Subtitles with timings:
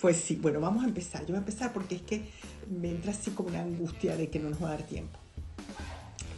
[0.00, 1.22] Pues sí, bueno, vamos a empezar.
[1.22, 2.22] Yo voy a empezar porque es que
[2.70, 5.18] me entra así como una angustia de que no nos va a dar tiempo.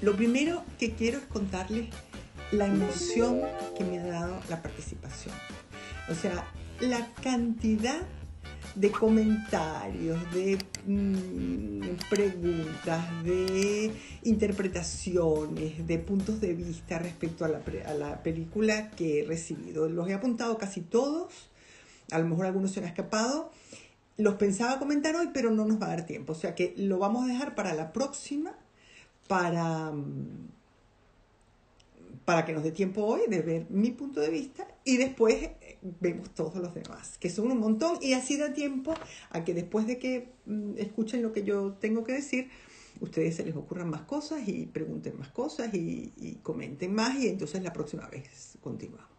[0.02, 1.88] Lo primero que quiero es contarles
[2.52, 3.40] la emoción
[3.76, 5.34] que me ha dado la participación.
[6.10, 6.44] O sea,
[6.80, 8.02] la cantidad
[8.74, 13.92] de comentarios, de mm, preguntas, de
[14.24, 19.88] interpretaciones, de puntos de vista respecto a la película que he recibido.
[19.88, 21.32] Los he apuntado casi todos
[22.10, 23.50] a lo mejor algunos se han escapado.
[24.16, 26.32] Los pensaba comentar hoy, pero no nos va a dar tiempo.
[26.32, 28.56] O sea que lo vamos a dejar para la próxima,
[29.26, 30.48] para, mm,
[32.24, 35.78] para que nos dé tiempo hoy de ver mi punto de vista y después eh,
[36.00, 38.94] vemos todos los demás, que son un montón y así da tiempo
[39.30, 42.48] a que después de que mm, escuchen lo que yo tengo que decir,
[43.00, 47.62] ustedes se les ocurran más cosas y pregunten más cosas y, comenten más y entonces
[47.62, 49.10] la próxima vez continuamos.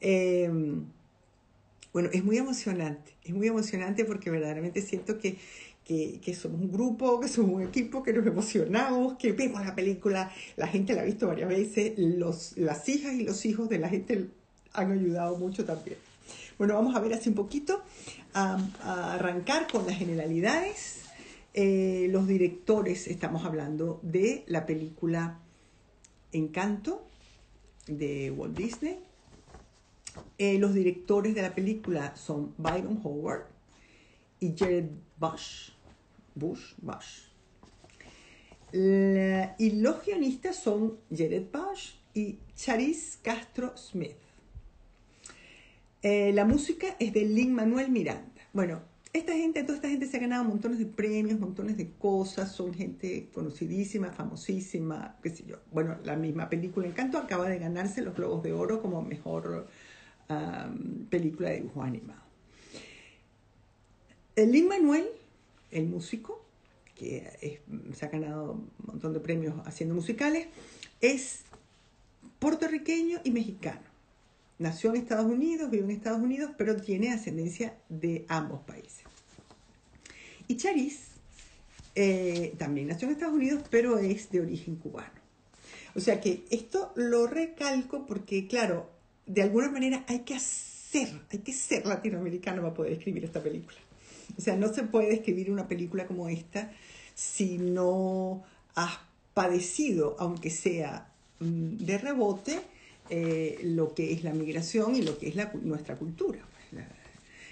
[0.00, 0.50] Eh,
[1.94, 5.38] bueno, es muy emocionante, es muy emocionante porque verdaderamente siento que,
[5.84, 10.28] que, somos un grupo, que somos un equipo, que nos emocionamos, que vemos la película,
[10.56, 13.88] la gente la ha visto varias veces, los, las hijas y los hijos de la
[13.88, 14.26] gente
[14.72, 15.96] han ayudado mucho también.
[16.58, 17.80] Bueno, vamos a ver así un poquito,
[18.32, 18.58] a,
[19.14, 21.02] arrancar con las generalidades.
[21.56, 25.38] Eh, los directores, estamos hablando de la película
[26.32, 27.06] Encanto
[27.86, 28.98] de Walt Disney,
[30.38, 33.46] eh, los directores de la película son Byron Howard
[34.40, 35.70] y Jared Bush.
[36.34, 37.28] Bush, Bush.
[38.72, 44.16] y los guionistas son Jared Bush y Charis Castro Smith.
[46.02, 48.42] Eh, la música es de Lin Manuel Miranda.
[48.52, 48.82] Bueno,
[49.14, 52.74] esta gente, toda esta gente se ha ganado montones de premios, montones de cosas, son
[52.74, 55.56] gente conocidísima, famosísima, qué sé yo.
[55.72, 59.68] Bueno, la misma película Encanto acaba de ganarse los Globos de Oro como mejor
[61.10, 62.22] película de dibujo animado.
[64.36, 65.06] Lin Manuel,
[65.70, 66.44] el músico,
[66.96, 67.60] que
[67.94, 70.48] se ha ganado un montón de premios haciendo musicales,
[71.00, 71.40] es
[72.38, 73.82] puertorriqueño y mexicano.
[74.58, 79.02] Nació en Estados Unidos, vive en Estados Unidos, pero tiene ascendencia de ambos países.
[80.46, 81.08] Y Charis
[81.94, 85.24] eh, también nació en Estados Unidos, pero es de origen cubano.
[85.94, 88.90] O sea que esto lo recalco porque, claro,
[89.26, 93.78] de alguna manera hay que hacer, hay que ser latinoamericano para poder escribir esta película.
[94.36, 96.72] O sea, no se puede escribir una película como esta
[97.14, 98.42] si no
[98.74, 98.98] has
[99.34, 101.08] padecido, aunque sea
[101.40, 102.60] mm, de rebote,
[103.10, 106.38] eh, lo que es la migración y lo que es la, nuestra cultura.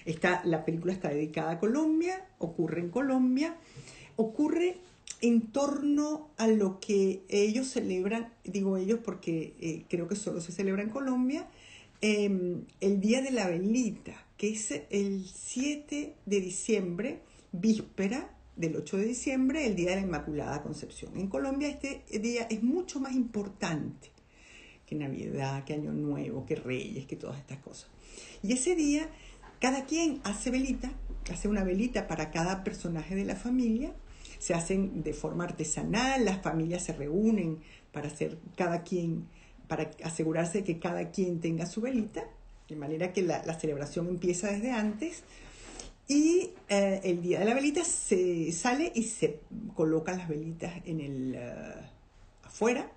[0.05, 3.55] Esta, la película está dedicada a Colombia, ocurre en Colombia,
[4.17, 4.79] ocurre
[5.21, 10.51] en torno a lo que ellos celebran, digo ellos porque eh, creo que solo se
[10.51, 11.47] celebra en Colombia,
[12.05, 17.21] Em, el Día de la Velita, que es el 7 de diciembre,
[17.53, 21.17] víspera del 8 de diciembre, el Día de la Inmaculada Concepción.
[21.17, 24.11] En Colombia este día es mucho más importante
[24.85, 27.89] que Navidad, que Año Nuevo, que Reyes, que todas estas cosas.
[28.43, 29.09] Y ese día
[29.61, 30.91] cada quien hace velita,
[31.31, 33.95] hace una velita para cada personaje de la familia,
[34.41, 37.61] se hacen de forma artesanal, las familias se reúnen
[37.93, 39.29] para hacer cada quien
[39.69, 42.25] para asegurarse de que cada quien tenga su velita,
[42.69, 45.23] de manera que la, celebración empieza desde antes.
[46.09, 49.41] Y eh, el día de la velita se sale y se
[49.75, 51.75] colocan las velitas en el eh,
[52.43, 52.91] afuera,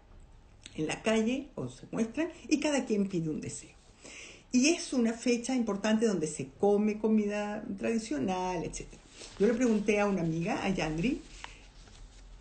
[0.75, 3.75] en la calle, o se muestran, y cada quien pide un deseo.
[4.51, 8.87] Y es una fecha importante donde se come comida tradicional, etc.
[9.39, 11.21] Yo le pregunté a una amiga, a Yandri,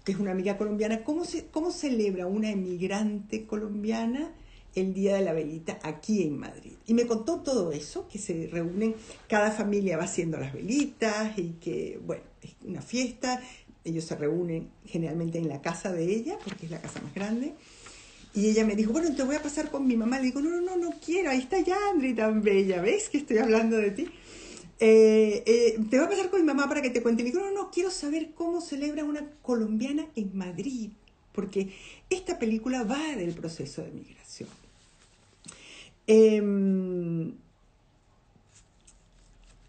[0.04, 4.32] que es una amiga colombiana, ¿cómo, se, cómo celebra una emigrante colombiana
[4.74, 6.74] el Día de la Velita aquí en Madrid?
[6.86, 8.94] Y me contó todo eso, que se reúnen,
[9.28, 13.40] cada familia va haciendo las velitas y que, bueno, es una fiesta,
[13.82, 17.54] ellos se reúnen generalmente en la casa de ella, porque es la casa más grande.
[18.34, 20.18] Y ella me dijo, bueno, te voy a pasar con mi mamá.
[20.18, 23.38] Le digo, no, no, no, no quiero, ahí está Yandri tan bella, ¿ves que estoy
[23.38, 24.08] hablando de ti?
[24.80, 27.22] Eh, eh, te voy a pasar con mi mamá para que te cuente.
[27.22, 30.90] Y digo, no, no, quiero saber cómo celebra una colombiana en Madrid,
[31.32, 31.72] porque
[32.10, 34.48] esta película va del proceso de migración.
[36.06, 37.32] Em,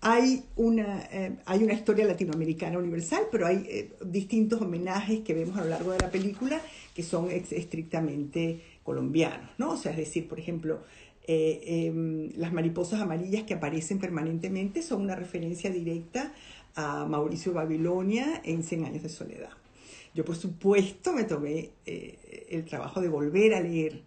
[0.01, 5.57] hay, una, eh, hay una historia latinoamericana universal, pero hay eh, distintos homenajes que vemos
[5.57, 6.61] a lo largo de la película
[6.93, 9.71] que son estrictamente colombianos, ¿no?
[9.71, 10.83] O sea, es decir, por ejemplo,
[11.27, 16.33] eh, em, las mariposas amarillas que aparecen permanentemente son una referencia directa
[16.75, 19.49] a Mauricio Babilonia en Cien años de soledad.
[20.13, 24.01] Yo, por supuesto, me tomé el trabajo de volver a leer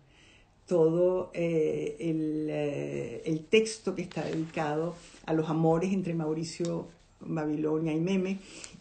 [0.68, 4.94] todo eh, eh, el, texto que está dedicado
[5.24, 6.88] a los amores entre Mauricio
[7.20, 8.38] Babilonia y Meme.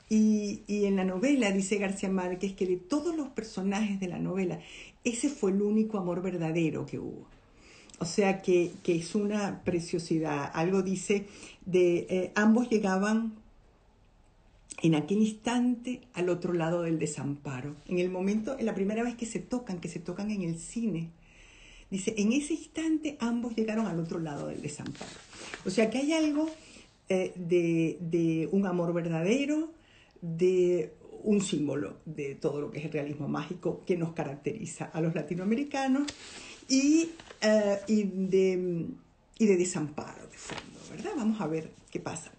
[0.10, 4.60] Y, en la novela dice García Márquez que de todos los personajes de la novela,
[5.04, 7.25] ese fue el único amor verdadero que hubo.
[7.99, 10.51] O sea que, es una preciosidad.
[10.53, 11.25] Algo dice
[11.65, 13.33] de eh, ambos llegaban
[14.81, 17.75] en aquel instante al otro lado del desamparo.
[17.88, 20.59] En el momento, en la primera vez que se tocan, que se tocan en el
[20.59, 21.11] cine,
[21.89, 25.09] Dice, en ese instante ambos llegaron al otro lado del desamparo.
[25.65, 26.50] O sea que hay algo
[27.07, 29.71] eh, de, un amor verdadero,
[30.21, 30.93] de
[31.23, 35.15] un símbolo de todo lo que es el realismo mágico que nos caracteriza a los
[35.15, 36.07] latinoamericanos
[36.67, 37.09] y,
[37.42, 38.88] eh, y, de,
[39.38, 41.12] y de desamparo de fondo, ¿verdad?
[41.16, 42.31] Vamos a ver qué pasa.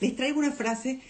[0.00, 1.00] Les traigo una frase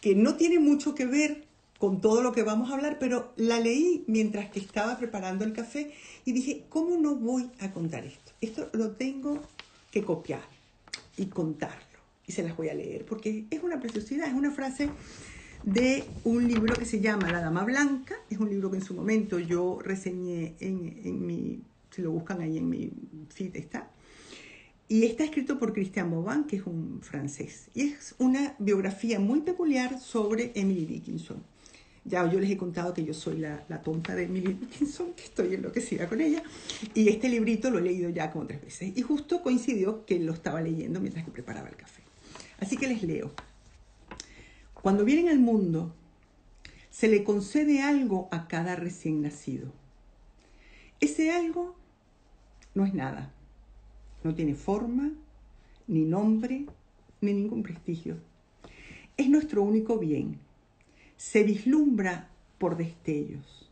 [0.00, 1.44] que no tiene mucho que ver
[1.78, 5.52] con todo lo que vamos a hablar, pero la leí mientras que estaba preparando el
[5.52, 5.92] café
[6.24, 8.32] y dije, ¿cómo no voy a contar esto?
[8.40, 9.40] Esto lo tengo
[9.90, 10.42] que copiar
[11.16, 11.78] y contarlo.
[12.26, 14.88] Y se las voy a leer porque es una preciosidad, es una frase
[15.62, 18.14] de un libro que se llama La Dama Blanca.
[18.30, 21.60] Es un libro que en su momento yo reseñé en, en mi,
[21.94, 22.90] si lo buscan ahí en mi
[23.28, 23.90] feed está.
[24.88, 27.68] Y está escrito por Christian Bobin, que es un francés.
[27.74, 31.42] Y es una biografía muy peculiar sobre Emily Dickinson.
[32.04, 35.54] Ya yo les he contado que yo soy la, tonta de Emily Dickinson, que estoy
[35.54, 36.42] enloquecida con ella.
[36.92, 38.92] Y este librito lo he leído ya como tres veces.
[38.94, 42.02] Y justo coincidió que lo estaba leyendo mientras que preparaba el café.
[42.58, 43.32] Así que les leo.
[44.74, 45.94] Cuando vienen al mundo,
[46.90, 49.72] se le concede algo a cada recién nacido.
[51.00, 51.74] Ese algo
[52.74, 53.32] no es nada.
[54.22, 55.12] No tiene forma,
[55.86, 56.66] ni nombre,
[57.20, 58.16] ni ningún prestigio.
[59.16, 60.38] Es nuestro único bien
[61.16, 62.28] se vislumbra
[62.58, 63.70] por destellos.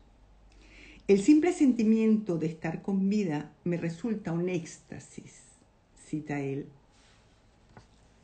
[1.07, 5.41] El simple sentimiento de estar con vida me resulta un éxtasis,
[6.05, 6.65] cita él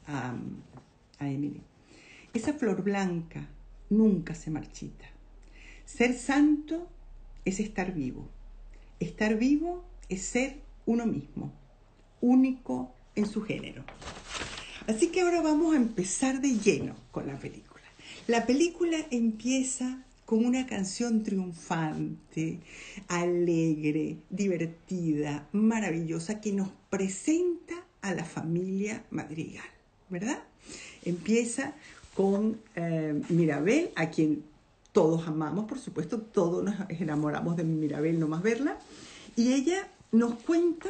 [0.07, 0.35] a,
[1.19, 1.61] Emily.
[2.33, 3.47] Esa flor blanca
[3.89, 5.05] nunca se marchita.
[5.85, 6.87] Ser santo
[7.43, 8.27] es estar vivo.
[8.99, 11.53] Estar vivo es ser uno mismo,
[12.19, 13.83] único en su género.
[14.87, 17.83] Así que ahora vamos a empezar de lleno con la película.
[18.25, 22.59] La película empieza con una canción triunfante,
[23.07, 29.69] alegre, divertida, maravillosa, que nos presenta a la familia Madrigal,
[30.09, 30.39] ¿verdad?
[31.05, 31.75] Empieza
[32.15, 34.43] con eh, Mirabel, a quien
[34.91, 38.79] todos amamos, por supuesto, todos nos enamoramos de Mirabel, no más verla,
[39.35, 40.89] y ella nos cuenta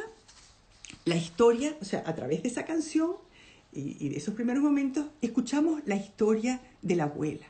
[1.04, 3.12] la historia, o sea, a través de esa canción,
[3.72, 7.46] y, de esos primeros momentos, escuchamos la historia de la abuela.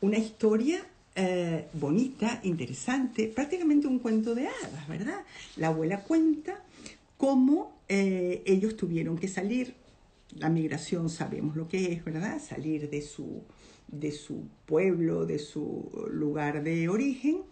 [0.00, 5.20] Una historia eh, bonita, interesante, prácticamente un cuento de hadas, ¿verdad?
[5.56, 6.62] La abuela cuenta
[7.16, 9.74] cómo eh, ellos tuvieron que salir.
[10.36, 12.40] La migración sabemos lo que es, ¿verdad?
[12.40, 13.42] Salir de su,
[13.88, 17.42] de su pueblo, de su lugar de origen,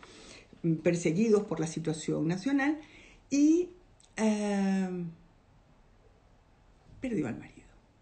[0.83, 2.79] perseguidos por la situación nacional
[3.31, 3.69] y
[4.17, 5.05] eh,
[7.01, 7.57] perdió al marido.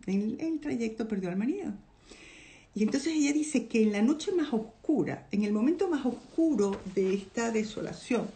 [0.06, 1.72] En el trayecto perdió al marido.
[2.74, 6.80] Y entonces ella dice que en la noche más oscura, en el momento más oscuro
[6.94, 8.28] de esta desolación,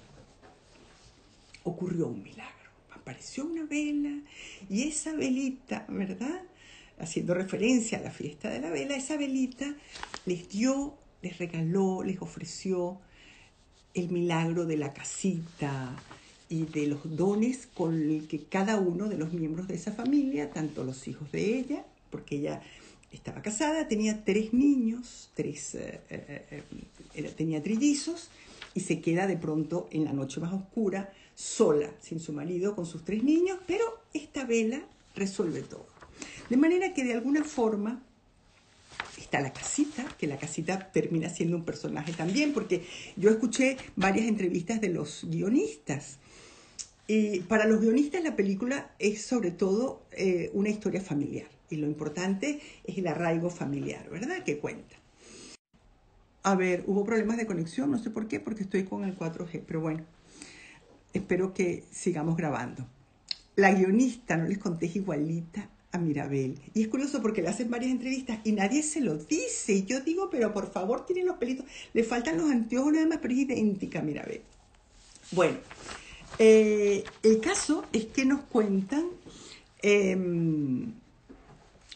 [1.65, 2.55] ocurrió un milagro.
[2.95, 4.21] Apareció una vela
[4.71, 6.43] y esa velita, ¿verdad?
[7.01, 9.75] Haciendo referencia a la fiesta de la vela, esa velita
[10.25, 13.01] les dio, les regaló, les ofreció
[13.95, 15.97] el milagro de la casita,
[16.49, 20.51] y de los dones con el que cada uno de los miembros de esa familia,
[20.51, 22.63] tanto los hijos de ella, porque ella
[23.13, 26.63] estaba casada, tenía tres niños, tres, eh, eh,
[27.15, 28.31] eh, tenía trillizos,
[28.75, 32.87] y se queda de pronto en la noche más oscura, sola, sin su marido, con
[32.87, 34.83] sus tres niños, pero esta vela
[35.15, 35.87] resuelve todo.
[36.49, 38.03] De manera que de alguna forma
[39.19, 42.87] está la casita, que la casita termina siendo un personaje también, porque
[43.17, 46.19] yo escuché varias entrevistas de los guionistas
[47.11, 51.87] y para los guionistas la película es sobre todo eh, una historia familiar y lo
[51.87, 54.45] importante es el arraigo familiar, ¿verdad?
[54.45, 54.95] Que cuenta.
[56.43, 59.63] A ver, hubo problemas de conexión, no sé por qué, porque estoy con el 4G,
[59.67, 60.05] pero bueno,
[61.15, 62.87] espero que sigamos grabando.
[63.57, 66.61] la guionista, no les conté, igualita a Mirabel.
[66.75, 69.73] Y es curioso porque le hacen varias entrevistas y nadie se lo dice.
[69.73, 71.67] Y yo digo, pero por favor, tienen los pelitos.
[71.93, 74.43] Le faltan los anteojos nada más, pero es idéntica a Mirabel.
[75.33, 75.59] Bueno,
[76.39, 79.07] eh, el caso es que nos cuentan
[79.83, 80.93] em,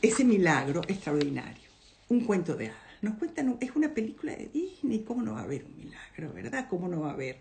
[0.01, 1.69] ese milagro extraordinario,
[2.09, 2.79] un cuento de hadas.
[3.03, 6.67] Nos cuentan, es una película de Disney, ¿cómo no va a haber un milagro, verdad?
[6.69, 7.39] ¿Cómo no va a haber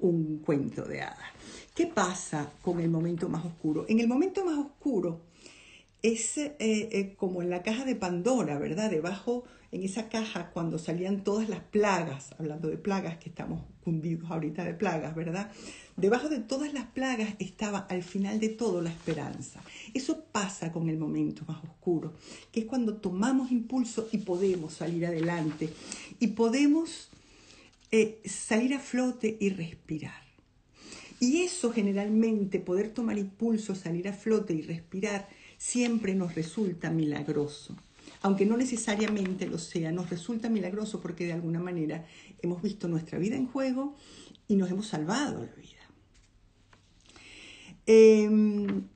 [0.00, 1.30] un cuento de hadas?
[1.74, 3.86] ¿Qué pasa con el momento más oscuro?
[3.88, 5.20] En el momento más oscuro,
[6.02, 8.90] es eh, eh, como en la caja de Pandora, ¿verdad?
[8.90, 14.30] Debajo, en esa caja, cuando salían todas las plagas, hablando de plagas, que estamos cundidos
[14.30, 15.50] ahorita de plagas, ¿verdad?
[15.96, 19.62] Debajo de todas las plagas estaba al final de todo la esperanza.
[19.94, 22.14] Eso pasa con el momento más oscuro,
[22.52, 25.70] que es cuando tomamos impulso y podemos salir adelante
[26.20, 27.10] y podemos
[27.90, 30.26] eh, salir a flote y respirar.
[31.18, 37.74] Y eso generalmente, poder tomar impulso, salir a flote y respirar, siempre nos resulta milagroso.
[38.26, 42.04] Aunque no necesariamente lo sea, nos resulta milagroso porque de alguna manera
[42.42, 43.94] hemos visto nuestra vida en juego
[44.48, 45.84] y nos hemos salvado la vida.
[47.86, 48.88] Em,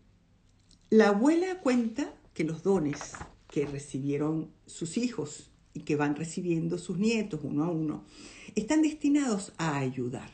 [0.90, 2.98] la abuela cuenta que los dones
[3.46, 8.04] que recibieron sus hijos y que van recibiendo sus nietos uno a uno,
[8.56, 10.32] están destinados a ayudar.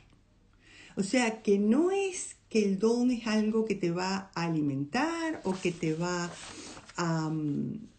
[0.96, 5.42] O sea que no es que el don es algo que te va a alimentar
[5.44, 6.30] o que te va
[6.96, 7.95] a, mm,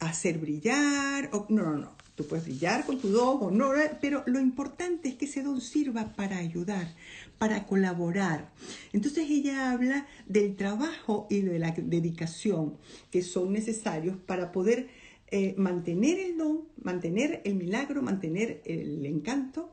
[0.00, 1.30] hacer brillar.
[1.32, 2.00] O, no, no, no.
[2.14, 5.60] Tú puedes brillar con tu don o no, pero lo importante es que ese don
[5.62, 6.94] sirva para ayudar,
[7.38, 8.52] para colaborar.
[8.92, 12.76] Entonces ella habla del trabajo y de la dedicación
[13.10, 14.88] que son necesarios para poder
[15.30, 19.72] eh, mantener el don, mantener el milagro, mantener el encanto,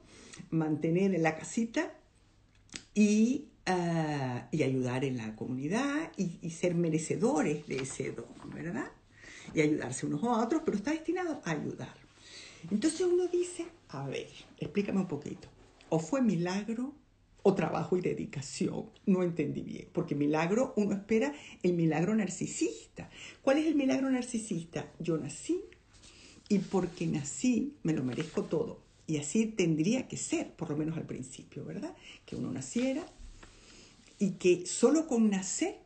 [0.50, 1.92] mantener la casita
[2.94, 8.92] y, ah, y ayudar en la comunidad y, ser merecedores de ese don, ¿verdad?
[9.54, 11.96] Y ayudarse unos a otros, pero está destinado a ayudar.
[12.72, 14.28] Entonces uno dice, a ver,
[14.58, 15.48] explícame un poquito,
[15.90, 16.94] o fue milagro
[17.44, 23.10] o trabajo y dedicación, no entendí bien, porque milagro uno espera el milagro narcisista.
[23.42, 24.92] ¿Cuál es el milagro narcisista?
[25.00, 25.62] Yo nací
[26.50, 28.82] y porque nací me lo merezco todo.
[29.06, 31.96] Y así tendría que ser, por lo menos al principio, ¿verdad?
[32.26, 33.06] Que uno naciera
[34.20, 35.78] y que solo con nacer,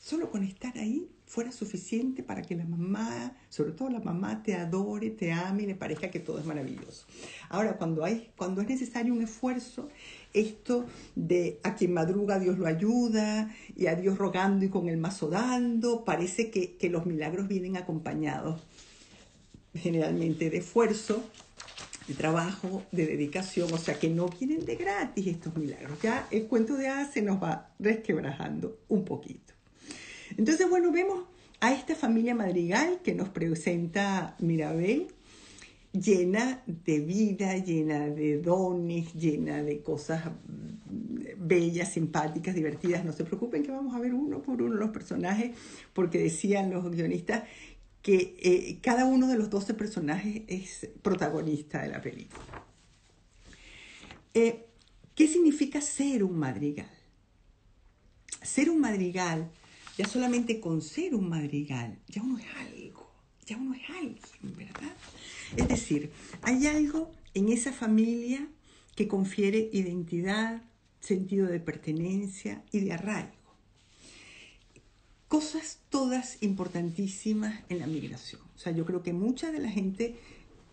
[0.00, 4.54] solo con estar ahí, fuera suficiente para que la mamá, sobre todo la mamá, te
[4.54, 7.06] adore, te ame y le parezca que todo es maravilloso.
[7.48, 9.88] Ahora, cuando, hay, cuando es necesario un esfuerzo,
[10.32, 14.96] esto de a quien madruga Dios lo ayuda y a Dios rogando y con el
[14.98, 18.62] mazo dando, parece que, que los milagros vienen acompañados
[19.74, 21.22] generalmente de esfuerzo
[22.08, 25.98] de trabajo, de dedicación, o sea que no vienen de gratis estos milagros.
[26.02, 29.55] Ya el cuento de hadas se nos va resquebrajando un poquito.
[30.36, 31.24] Entonces, bueno, vemos
[31.60, 35.08] a esta familia madrigal que nos presenta Mirabel,
[35.92, 40.24] llena de vida, llena de dones, llena de cosas
[41.38, 43.04] bellas, simpáticas, divertidas.
[43.04, 45.56] No se preocupen que vamos a ver uno por uno los personajes,
[45.92, 47.44] porque decían los guionistas
[48.02, 52.44] que eh, cada uno de los 12 personajes es protagonista de la película.
[54.34, 54.66] Eh,
[55.14, 56.90] ¿Qué significa ser un madrigal?
[58.42, 59.50] Ser un madrigal,
[59.96, 63.10] ya solamente con ser un madrigal, ya uno es algo,
[63.44, 64.94] ya uno es alguien, ¿verdad?
[65.56, 66.10] Es decir,
[66.42, 68.46] hay algo en esa familia
[68.94, 70.62] que confiere identidad,
[71.00, 73.36] sentido de pertenencia y de arraigo
[75.28, 78.40] cosas todas importantísimas en la migración.
[78.54, 80.16] O sea, yo creo que mucha de la gente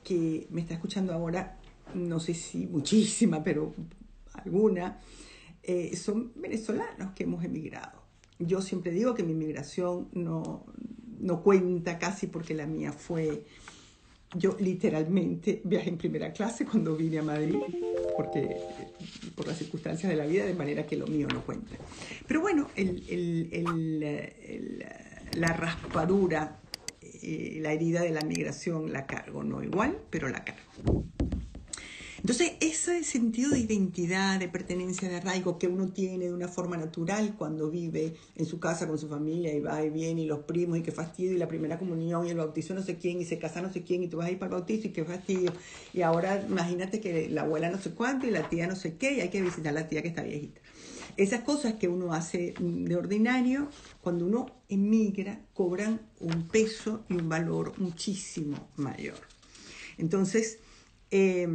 [0.03, 1.59] que me está escuchando ahora,
[1.93, 3.73] no sé si muchísima, pero
[4.33, 4.99] alguna,
[5.63, 8.02] eh, son venezolanos que hemos emigrado.
[8.45, 10.65] Yo siempre digo que mi migración no,
[11.19, 13.45] no cuenta casi porque la mía fue,
[14.35, 17.59] yo literalmente viajé en primera clase cuando vine a Madrid
[18.15, 18.57] porque
[19.35, 21.75] por las circunstancias de la vida, de manera que lo mío no cuenta.
[22.27, 22.69] Pero bueno,
[25.35, 26.59] la raspadura,
[27.01, 31.05] eh, la herida de la migración la cargo, no igual, pero la cargo.
[32.23, 36.77] Entonces, ese sentido de identidad, de pertenencia, de arraigo que uno tiene de una forma
[36.77, 40.39] natural cuando vive en su casa con su familia y va y viene y los
[40.39, 43.25] primos y qué fastidio y la primera comunión y el bautizo no sé quién y
[43.25, 45.03] se casa no sé quién y tú vas a ir para el bautizo y qué
[45.03, 45.51] fastidio.
[45.93, 49.15] Y ahora imagínate que la abuela no sé cuánto y la tía no sé qué
[49.15, 50.61] y hay que visitar a la tía que está viejita.
[51.17, 53.67] Esas cosas que uno hace de ordinario,
[53.99, 59.19] cuando uno emigra, cobran un peso y un valor muchísimo mayor.
[59.97, 60.59] Entonces,
[61.11, 61.47] eh,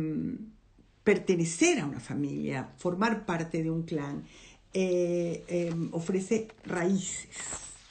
[1.09, 4.27] pertenecer a una familia, formar parte de un clan,
[4.75, 7.31] eh, em, ofrece raíces,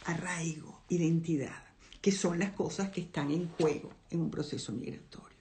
[0.06, 1.64] arraigo, identidad,
[2.00, 5.40] que son las cosas que están en juego en un proceso migratorio.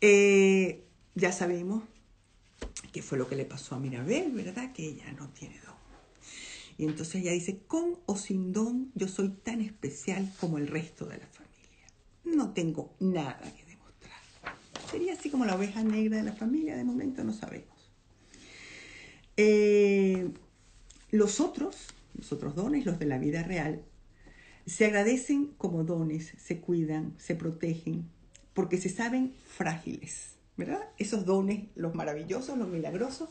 [0.00, 0.82] Eh,
[1.14, 1.84] ya sabemos
[2.90, 4.72] qué fue lo que le pasó a Mirabel, ¿verdad?
[4.72, 5.76] Que ella no tiene don.
[6.78, 11.06] Y entonces ella dice, con o sin don, yo soy tan especial como el resto
[11.06, 11.86] de la familia.
[12.24, 13.61] No tengo nada que.
[14.92, 17.90] Sería así como la oveja negra de la familia, de momento no sabemos.
[19.38, 20.30] Eh,
[21.10, 23.82] los otros, los otros dones, los de la vida real,
[24.66, 28.04] se agradecen como dones, se cuidan, se protegen,
[28.52, 30.82] porque se saben frágiles, ¿verdad?
[30.98, 33.30] Esos dones, los maravillosos, los milagrosos,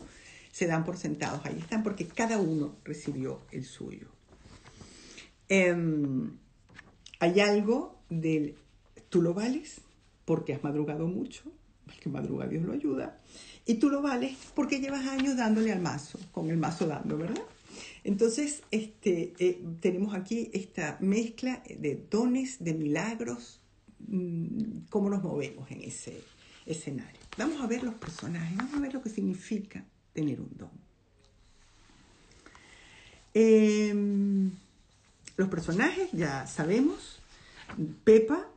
[0.51, 4.08] se dan por sentados, ahí están, porque cada uno recibió el suyo.
[5.48, 6.38] Em,
[7.20, 8.56] hay algo del
[9.10, 9.82] tú lo vales
[10.31, 11.43] porque has madrugado mucho,
[11.89, 13.17] el que madruga Dios lo ayuda,
[13.65, 17.43] y tú lo vales porque llevas años dándole al mazo, con el mazo dando, ¿verdad?
[18.05, 23.59] Entonces, este, eh, tenemos aquí esta mezcla de dones, de milagros,
[24.07, 26.23] mm, cómo nos movemos en ese
[26.65, 27.19] escenario.
[27.38, 29.83] Vamos a ver los personajes, vamos a ver lo que significa
[30.13, 30.71] tener un don.
[33.33, 34.51] Em,
[35.35, 37.19] los personajes, ya sabemos,
[38.05, 38.50] Pepa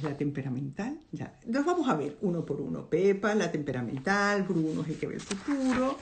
[0.00, 1.38] la temperamental, ya.
[1.46, 2.88] Los vamos a ver uno por uno.
[2.88, 5.98] Pepa, la temperamental, Bruno es el que ve el futuro.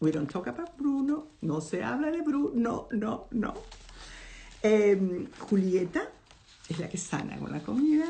[0.00, 3.54] We don't talk about Bruno, no se habla de Bruno, no, no, no.
[4.62, 6.10] Em, Julieta
[6.68, 8.06] es la que sana con la comida.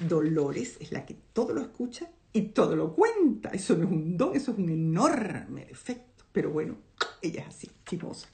[0.00, 3.50] Dolores es la que todo lo escucha y todo lo cuenta.
[3.50, 6.24] Eso no es un don, eso es un enorme defecto.
[6.32, 6.76] Pero bueno,
[7.22, 8.28] ella es así, chimosa.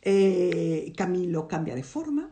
[0.00, 2.30] Eh, Camilo cambia de forma.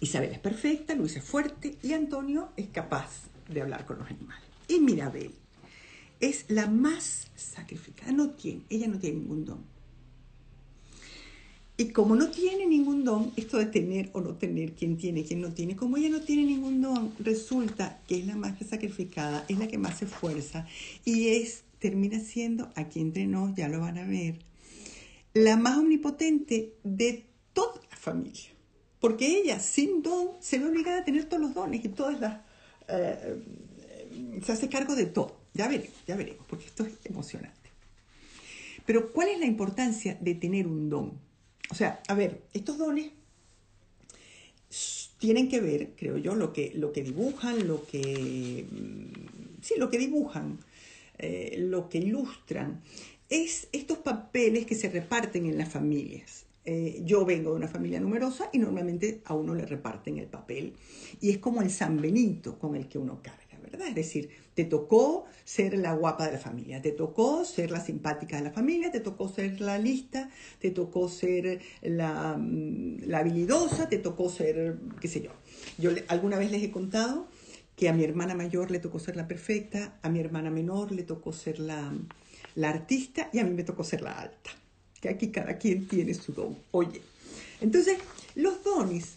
[0.00, 4.48] Isabel es perfecta, Luis es fuerte y Antonio es capaz de hablar con los animales.
[4.66, 5.32] Y Mirabel
[6.20, 9.58] es la más sacrificada, no tiene, ella no tiene ningún don.
[11.76, 15.40] Y como no tiene ningún don, esto de tener o no tener, quién tiene, quién
[15.40, 19.58] no tiene, como ella no tiene ningún don, resulta que es la más sacrificada, es
[19.58, 20.66] la que más se esfuerza
[21.06, 24.40] y es, termina siendo, aquí entre nos, ya lo van a ver,
[25.32, 28.50] la más omnipotente de toda la familia.
[29.00, 32.40] Porque ella, sin don, se ve obligada a tener todos los dones y todas las...
[32.88, 33.42] Eh,
[34.44, 35.40] se hace cargo de todo.
[35.54, 37.70] Ya veremos, ya veremos, porque esto es emocionante.
[38.86, 41.18] Pero ¿cuál es la importancia de tener un don?
[41.70, 43.10] O sea, a ver, estos dones
[45.18, 48.66] tienen que ver, creo yo, lo que, lo que dibujan, lo que...
[48.70, 50.58] Mm, sí, lo que dibujan,
[51.18, 52.82] eh, lo que ilustran,
[53.28, 56.46] es estos papeles que se reparten en las familias.
[56.64, 60.74] Eh, yo vengo de una familia numerosa y normalmente a uno le reparten el papel
[61.18, 63.50] y es como el San Benito con el que uno carga.
[63.70, 63.88] ¿verdad?
[63.88, 68.36] Es decir, te tocó ser la guapa de la familia, te tocó ser la simpática
[68.36, 73.88] de la familia, te tocó ser la lista, te tocó ser la, mm, la habilidosa,
[73.88, 75.30] te tocó ser, qué sé yo.
[75.78, 77.28] Yo alguna vez les he contado
[77.76, 81.02] que a mi hermana mayor le tocó ser la perfecta, a mi hermana menor le
[81.02, 81.92] tocó ser la,
[82.54, 84.50] la artista y a mí me tocó ser la alta.
[85.00, 86.56] Que aquí cada quien tiene su don.
[86.72, 87.00] Oye,
[87.60, 87.98] entonces
[88.34, 89.14] los dones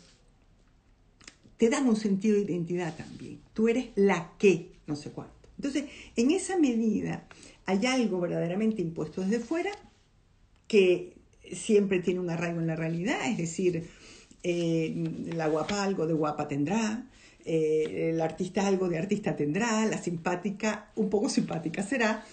[1.58, 3.39] te dan un sentido de identidad también.
[3.54, 5.34] Tú eres la que, no sé cuánto.
[5.58, 7.28] Entonces, en esa medida,
[7.65, 9.72] hay algo verdaderamente impuesto desde fuera
[10.67, 11.13] que
[11.52, 13.88] siempre tiene un arraigo en la realidad, es decir,
[14.43, 14.93] eh,
[15.34, 17.06] la guapa algo de guapa tendrá,
[17.46, 22.26] eh, el artista algo de artista tendrá, la simpática un poco simpática será.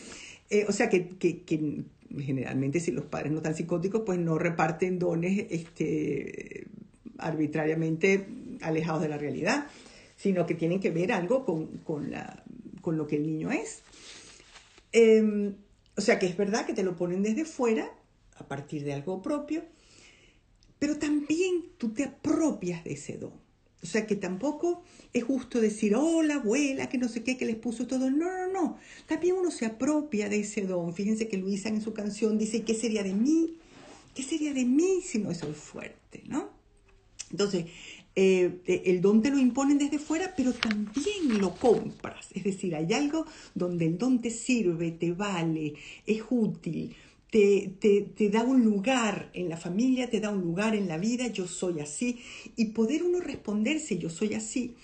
[0.51, 1.85] Eh, o sea que, que,
[2.19, 6.67] generalmente si los padres no están psicóticos, pues no reparten dones este,
[7.19, 8.27] arbitrariamente
[8.61, 9.67] alejados de la realidad,
[10.17, 12.43] sino que tienen que ver algo con, la,
[12.83, 13.83] con lo que el niño es.
[14.93, 15.55] Em,
[15.97, 17.89] o sea que es verdad que te lo ponen desde fuera,
[18.37, 19.63] a partir de algo propio,
[20.79, 23.40] pero también tú te apropias de ese don.
[23.83, 27.47] O sea que tampoco es justo decir, oh, la abuela, que no sé qué, que
[27.47, 28.11] les puso todo.
[28.11, 28.79] No, no, no.
[29.07, 30.95] También uno se apropia de ese don.
[30.95, 33.57] Fíjense que Luisa en su canción dice, ¿qué sería de mí?
[34.15, 36.23] ¿Qué sería de mí si no soy fuerte?
[36.27, 36.51] ¿No?
[37.31, 37.67] Entonces,
[38.17, 42.29] eh, eh, el don te lo imponen desde fuera, pero también lo compras.
[42.35, 45.75] Es decir, hay algo donde el don te sirve, te vale,
[46.07, 46.95] es útil,
[47.31, 51.29] te, te, da un lugar en la familia, te da un lugar en la vida,
[51.29, 52.21] yo soy así.
[52.57, 54.77] Y poder uno responderse, yo soy así.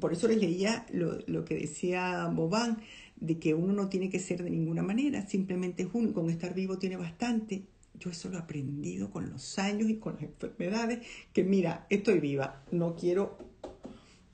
[0.00, 2.78] por eso les leía lo, lo que decía Bobán,
[3.16, 6.54] de que uno no tiene que ser de ninguna manera, simplemente es uno, con estar
[6.54, 7.64] vivo tiene bastante
[7.98, 12.20] yo eso lo he aprendido con los años y con las enfermedades, que mira, estoy
[12.20, 13.38] viva, no quiero,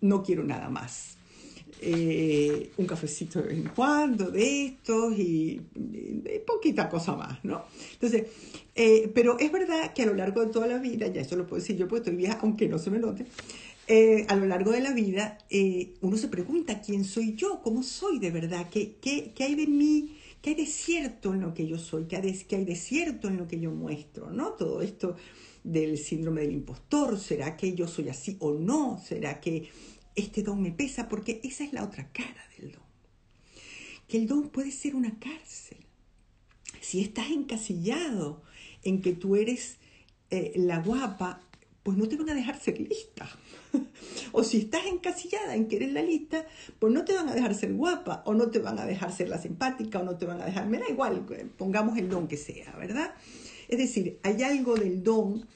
[0.01, 1.17] no quiero nada más.
[1.81, 7.65] Eh, un cafecito de vez en cuando de estos y, y poquita cosa más, ¿no?
[7.93, 8.25] Entonces,
[8.75, 11.47] eh, pero es verdad que a lo largo de toda la vida, ya eso lo
[11.47, 13.27] puedo decir yo porque estoy vieja, aunque no se me note,
[13.87, 15.39] eh, a lo largo de la vida
[16.01, 19.67] uno se pregunta quién soy yo, cómo soy de verdad, qué, qué, qué hay de
[19.67, 22.77] mí, qué hay de cierto en lo que yo soy, qué hay qué hay de
[22.77, 24.53] cierto en lo que yo muestro, ¿no?
[24.53, 25.17] Todo esto
[25.65, 29.01] del síndrome del impostor, ¿será que yo soy así o no?
[29.03, 29.71] ¿Será que
[30.17, 31.09] este don me pesa?
[31.09, 32.83] Porque esa es la otra cara del don.
[34.09, 35.79] Que el don puede ser una cárcel.
[36.81, 38.43] Si estás encasillado
[38.83, 39.79] en que tú eres
[40.31, 41.41] eh, la guapa,
[41.83, 43.29] pues no te van a dejar ser lista.
[44.33, 46.47] o si estás encasillada en que eres la lista,
[46.79, 49.29] pues no te van a dejar ser guapa, o no te van a dejar ser
[49.29, 51.27] la simpática, o no te van a dejar, me da igual,
[51.59, 53.15] pongamos el don que sea, ¿verdad?
[53.69, 55.47] Es decir, hay algo del don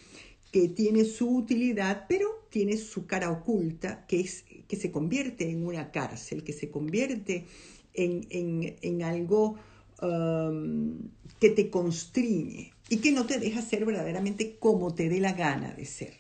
[0.53, 5.67] que tiene su utilidad, pero tiene su cara oculta, que es que se convierte en
[5.67, 7.47] una cárcel, que se convierte
[7.95, 9.57] en, algo
[10.03, 10.99] um,
[11.41, 15.75] que te constriñe y que no te deja ser verdaderamente como te dé la gana
[15.75, 16.15] de ser,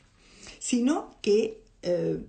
[0.58, 2.24] sino que eh,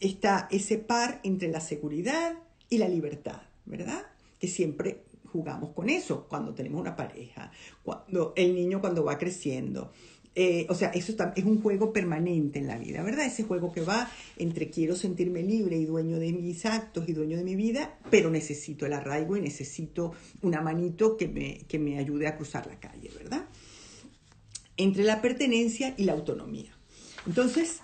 [0.00, 2.36] está ese par entre la seguridad
[2.68, 4.06] y la libertad, ¿verdad?
[4.38, 7.52] Que siempre jugamos con eso cuando tenemos una pareja,
[7.82, 9.92] cuando el niño cuando va creciendo.
[10.36, 13.26] Eh, o sea, eso es un juego permanente en la vida, ¿verdad?
[13.26, 17.36] Ese juego que va entre quiero sentirme libre y dueño de mis actos y dueño
[17.36, 20.12] de mi vida, pero necesito el arraigo y necesito
[20.42, 23.44] una manito que me, que me ayude a cruzar la calle, ¿verdad?
[24.76, 26.70] Entre la pertenencia y la autonomía.
[27.26, 27.80] Entonces,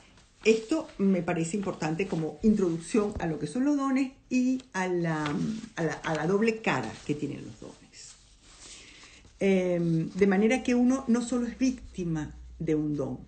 [0.46, 5.35] esto me parece importante como introducción a lo que son los dones y a la,
[5.74, 7.86] a la, doble cara que tienen los dones.
[9.38, 13.18] Em, de manera que uno no solo es víctima de un don,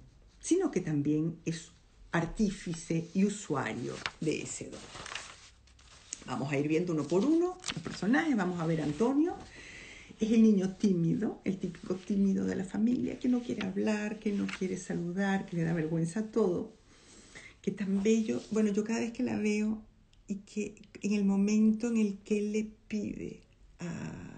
[0.41, 1.71] sino que también es
[2.13, 4.81] artífice y usuario de ese don.
[6.27, 8.37] Vamos a ir viendo uno por uno los personajes.
[8.37, 9.35] Vamos a ver a Antonio.
[10.21, 14.33] Es el niño tímido, el típico tímido de la familia, que no quiere hablar, que
[14.33, 16.79] no quiere saludar, que le da vergüenza a todo
[17.69, 19.83] que tan bello, bueno, yo cada vez que la veo
[20.27, 23.41] y que en el momento en el que le pide
[23.81, 24.38] a,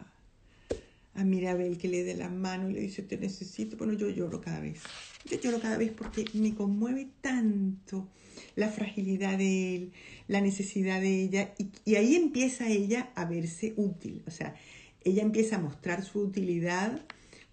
[1.14, 4.40] a Mirabel que le dé la mano y le dice, te necesito, bueno, yo lloro
[4.40, 4.80] cada vez.
[5.24, 8.08] Yo lloro cada vez porque me conmueve tanto
[8.56, 9.92] la fragilidad de él,
[10.28, 14.54] la necesidad de ella, y, y ahí empieza ella a verse útil, o sea,
[15.02, 17.04] ella empieza a mostrar su utilidad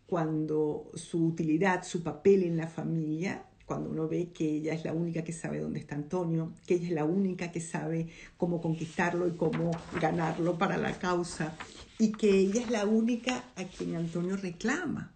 [0.06, 4.94] cuando su utilidad, su papel en la familia cuando uno ve que ella es la
[4.94, 9.28] única que sabe dónde está Antonio, que ella es la única que sabe cómo conquistarlo
[9.28, 11.54] y cómo ganarlo para la causa,
[12.00, 15.12] y que ella es la única a quien Antonio reclama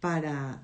[0.00, 0.60] para,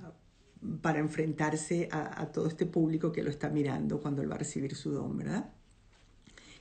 [0.82, 4.74] para enfrentarse a, todo este público que lo está mirando cuando él va a recibir
[4.74, 5.50] su don, ¿verdad?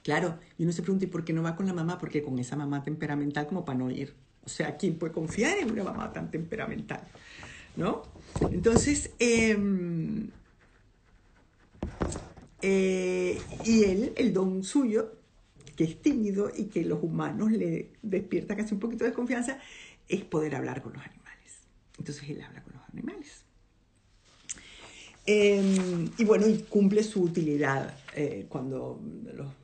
[0.04, 1.97] Claro, y uno se pregunta, ¿y por qué no va con la mamá?
[1.97, 4.13] Porque con esa mamá temperamental como para no ir.
[4.45, 7.02] O sea, ¿quién puede confiar en una mamá tan temperamental?
[7.76, 8.04] ¿No?
[8.50, 10.30] Entonces, em,
[12.62, 15.16] eh, y él, el don suyo,
[15.77, 19.59] que es tímido y que los humanos le despierta casi un poquito de desconfianza,
[20.09, 21.59] es poder hablar con los animales.
[21.97, 23.43] Entonces él habla con los animales.
[25.25, 28.99] Em, y bueno, y cumple su utilidad eh, cuando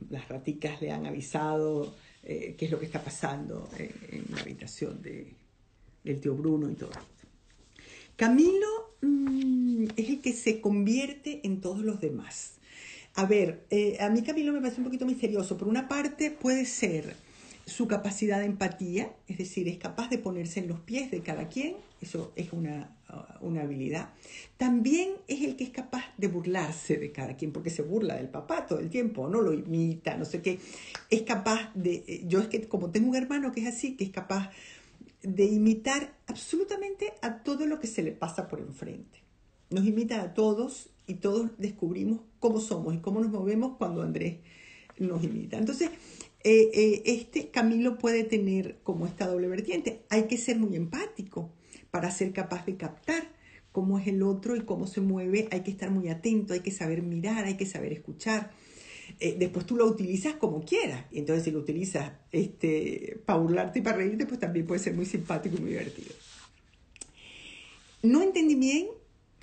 [0.08, 5.02] las raticas le han avisado eh, qué es lo que está pasando en la habitación
[5.02, 5.34] de,
[6.04, 6.92] del tío Bruno y todo.
[8.14, 12.58] Camilo mm, es el que se convierte en todos los demás.
[13.16, 15.56] A ver, eh, a mí Camilo me parece un poquito misterioso.
[15.56, 17.14] Por una parte puede ser
[17.64, 21.48] su capacidad de empatía, es decir, es capaz de ponerse en los pies de cada
[21.48, 24.10] quien, eso es una, uh, una, habilidad.
[24.58, 28.28] También es el que es capaz de burlarse de cada quien, porque se burla del
[28.28, 30.58] papá todo el tiempo, no lo imita, no sé qué.
[31.08, 34.04] Es capaz de, eh, yo es que como tengo un hermano que es así, que
[34.04, 34.50] es capaz
[35.22, 39.20] de imitar absolutamente a todo lo que se le pasa por enfrente.
[39.70, 44.38] Nos imita a todos y todos descubrimos cómo somos y cómo nos movemos cuando Andrés
[44.98, 45.58] nos imita.
[45.58, 45.90] Entonces,
[46.42, 50.02] eh, eh, este Camilo puede tener como esta doble vertiente.
[50.10, 51.50] Hay que ser muy empático
[51.90, 53.32] para ser capaz de captar
[53.72, 55.48] cómo es el otro y cómo se mueve.
[55.50, 58.52] Hay que estar muy atento, hay que saber mirar, hay que saber escuchar.
[59.20, 61.06] Eh, después tú lo utilizas como quieras.
[61.10, 64.94] Y entonces si lo utilizas este, para burlarte y para reírte, pues también puede ser
[64.94, 66.14] muy simpático y muy divertido.
[68.02, 68.88] No entendí bien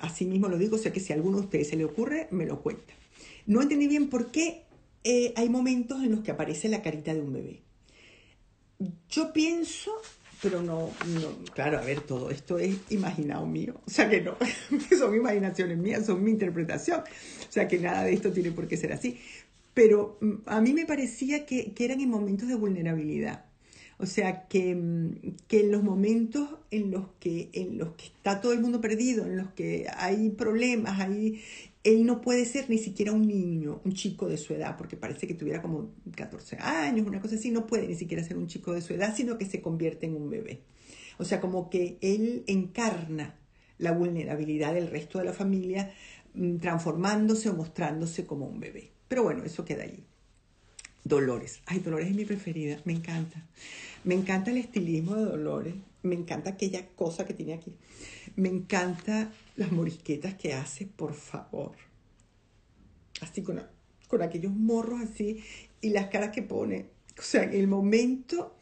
[0.01, 2.45] así mismo lo digo, o sea que si alguno de ustedes se le ocurre, me
[2.45, 2.93] lo cuenta.
[3.45, 4.63] No entendí bien por qué
[5.03, 7.61] eh, hay momentos en los que aparece la carita de un bebé.
[9.09, 9.91] Yo pienso,
[10.41, 10.89] pero no,
[11.53, 14.35] claro, a ver, todo esto es imaginado mío, o sea que no,
[14.97, 18.77] son imaginaciones mías, son mi interpretación, o sea que nada de esto tiene por qué
[18.77, 19.19] ser así.
[19.73, 23.50] pero mm, a mí me parecía que, que eran en momentos de vulnerabilidad.
[24.01, 28.41] O sea, que, mm, que, en los momentos en los, que, en los que está
[28.41, 31.41] todo el mundo perdido, en los que hay problemas, hay,
[31.83, 35.27] él no puede ser ni siquiera un niño, un chico de su edad, porque parece
[35.27, 38.73] que tuviera como 14 años, una cosa así, no puede ni siquiera ser un chico
[38.73, 40.61] de su edad, sino que se convierte en un bebé.
[41.19, 43.35] O sea, como que él encarna
[43.77, 45.93] la vulnerabilidad del resto de la familia,
[46.33, 48.91] mm, transformándose o mostrándose como un bebé.
[49.07, 50.03] Pero bueno, eso queda allí.
[51.03, 51.61] Dolores.
[51.65, 53.45] Ay, Dolores es mi preferida, me encanta.
[54.03, 57.75] Me encanta el estilismo de Dolores, me encanta aquella cosa que tiene aquí.
[58.35, 61.73] Me encanta las morisquetas que hace, por favor.
[63.21, 63.61] Así con,
[64.07, 65.43] con aquellos morros así
[65.81, 66.87] y las caras que pone.
[67.17, 68.55] O sea, en el momento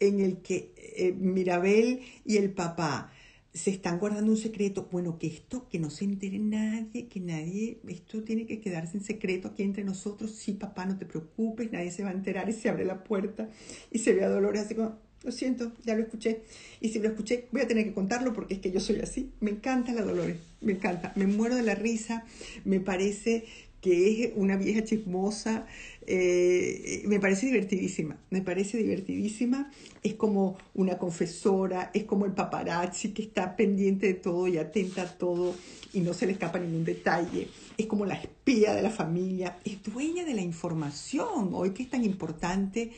[0.00, 3.12] en el que eh, Mirabel y el papá
[3.52, 7.80] se están guardando un secreto, bueno, que esto, que no se entere nadie, que nadie,
[7.88, 11.90] esto tiene que quedarse en secreto aquí entre nosotros, sí, papá, no te preocupes, nadie
[11.90, 13.48] se va a enterar y se abre la puerta
[13.90, 16.42] y se ve a Dolores así como, lo siento, ya lo escuché.
[16.80, 19.30] Y si lo escuché, voy a tener que contarlo porque es que yo soy así.
[19.40, 21.12] Me encanta la Dolores, me encanta.
[21.14, 22.24] Me muero de la risa.
[22.64, 23.44] Me parece
[23.80, 25.66] que es una vieja chismosa,
[26.06, 29.70] eh, me parece divertidísima, me parece divertidísima,
[30.02, 35.02] es como una confesora, es como el paparazzi que está pendiente de todo y atenta
[35.02, 35.54] a todo
[35.92, 39.82] y no se le escapa ningún detalle, es como la espía de la familia, es
[39.82, 42.92] dueña de la información, hoy que es tan importante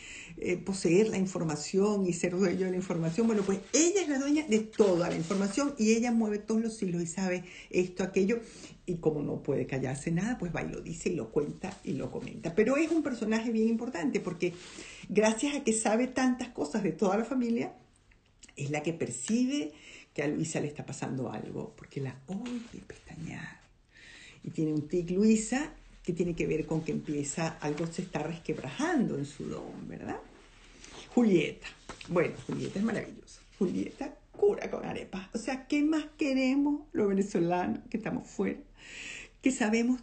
[0.45, 4.19] eh, poseer la información y ser dueño de la información, bueno, pues ella es la
[4.19, 8.41] dueña de toda la información y ella mueve todos los hilos y sabe esto, aquello,
[8.85, 11.93] y como no puede callarse nada, pues va y lo dice y lo cuenta y
[11.93, 12.57] lo comenta.
[12.57, 14.53] Pero es un personaje bien importante porque
[15.09, 17.75] gracias a que sabe tantas cosas de toda la familia,
[18.57, 19.73] es la que percibe
[20.13, 23.61] que a Luisa le está pasando algo, porque la oye pestañear.
[24.43, 28.19] Y tiene un tic Luisa que tiene que ver con que empieza, algo se está
[28.25, 30.19] resquebrajando en su don, ¿verdad?
[31.15, 31.67] Julieta.
[32.09, 33.41] Bueno, Julieta es maravillosa.
[33.59, 35.29] Julieta cura con arepas.
[35.35, 38.59] O sea, ¿qué más queremos los venezolanos que estamos fuera?
[39.41, 40.01] Que sabemos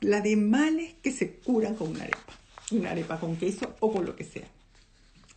[0.00, 2.38] la de males que se curan con una arepa.
[2.70, 4.46] Una arepa con queso o con lo que sea.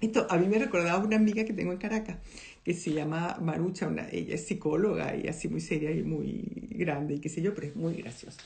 [0.01, 2.17] Esto a mí me recordaba una amiga que tengo en Caracas
[2.63, 7.15] que se llama Marucha, una, ella es psicóloga y así muy seria y muy grande
[7.15, 8.41] y qué sé yo, pero es muy graciosa.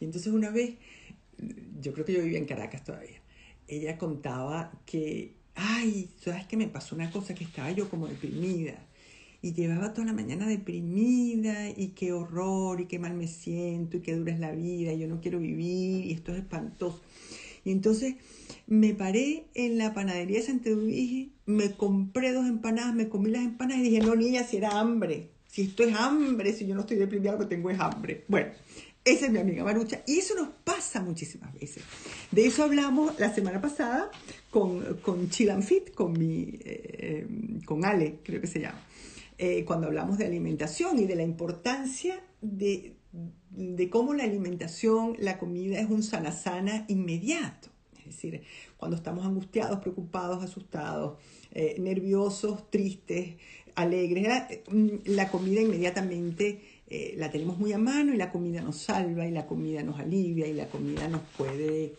[0.00, 0.74] Y entonces una vez,
[1.80, 3.20] yo creo que yo vivía en Caracas todavía,
[3.66, 7.34] ella contaba que, ay, ¿sabes que me pasó una cosa?
[7.34, 8.74] Que estaba yo como deprimida
[9.42, 14.00] y llevaba toda la mañana deprimida y qué horror y qué mal me siento y
[14.00, 17.00] qué dura es la vida y yo no quiero vivir y esto es espantoso.
[17.64, 18.14] Y entonces
[18.66, 23.42] me paré en la panadería de Santa dije me compré dos empanadas, me comí las
[23.42, 26.82] empanadas y dije, no niña, si era hambre, si esto es hambre, si yo no
[26.82, 28.24] estoy deprimida, lo que tengo es hambre.
[28.28, 28.50] Bueno,
[29.04, 31.82] esa es mi amiga Marucha y eso nos pasa muchísimas veces.
[32.30, 34.10] De eso hablamos la semana pasada
[34.50, 37.26] con, con Chill Fit, con, mi, eh,
[37.64, 38.80] con Ale, creo que se llama.
[39.36, 42.96] Eh, cuando hablamos de alimentación y de la importancia de,
[43.50, 47.68] de cómo la alimentación, la comida es un sana sana inmediato.
[47.98, 48.42] Es decir,
[48.78, 51.18] cuando estamos angustiados, preocupados, asustados,
[51.52, 53.36] eh, nerviosos, tristes,
[53.74, 54.28] alegres,
[54.70, 59.26] mm, la comida inmediatamente eh, la tenemos muy a mano y la comida nos salva
[59.26, 61.94] y la comida nos alivia y la comida nos puede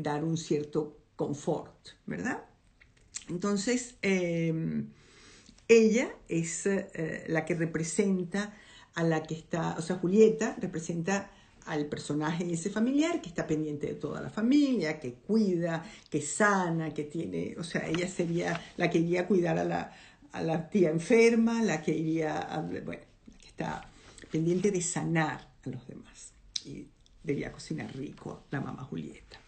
[0.00, 2.44] dar un cierto confort, ¿verdad?
[3.30, 4.90] Entonces, em,
[5.68, 8.54] ella es eh, la que representa
[8.94, 11.30] a la que está, o sea, Julieta representa
[11.64, 16.92] al personaje ese familiar que está pendiente de toda la familia, que cuida, que sana,
[16.92, 19.92] que tiene, o sea, ella sería la que iría a cuidar a la,
[20.32, 23.90] a la tía enferma, la que iría, a, bueno, la que está
[24.30, 26.32] pendiente de sanar a los demás.
[26.66, 26.86] Y
[27.22, 29.43] debía cocinar rico la mamá Julieta.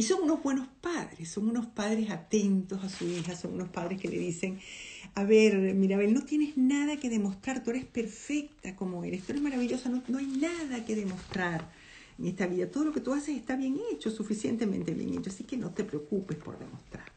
[0.00, 4.00] Y son unos buenos padres, son unos padres atentos a su hija, son unos padres
[4.00, 4.58] que le dicen,
[5.14, 9.42] a ver, Mirabel, no tienes nada que demostrar, tú eres perfecta como eres, tú eres
[9.42, 11.70] maravillosa, no, no hay nada que demostrar
[12.18, 12.70] en esta vida.
[12.70, 15.84] Todo lo que tú haces está bien hecho, suficientemente bien hecho, así que no te
[15.84, 17.12] preocupes por demostrar.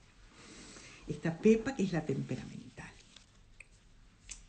[1.07, 2.91] Esta Pepa que es la temperamental.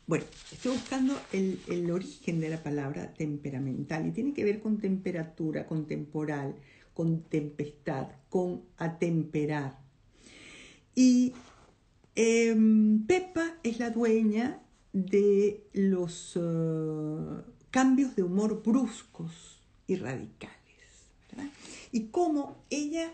[0.09, 4.79] Bueno, estoy buscando el, el origen de la palabra temperamental y tiene que ver con
[4.79, 6.57] temperatura, con temporal,
[6.95, 9.79] con tempestad, con atemperar.
[10.95, 11.35] Y
[12.17, 20.55] Em, Pepa es la dueña de los eh, cambios de humor bruscos y radicales.
[21.91, 23.13] Y cómo ella,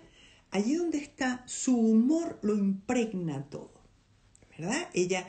[0.51, 3.73] allí donde está, su humor lo impregna todo.
[4.51, 4.88] ¿verdad?
[4.93, 5.27] Ella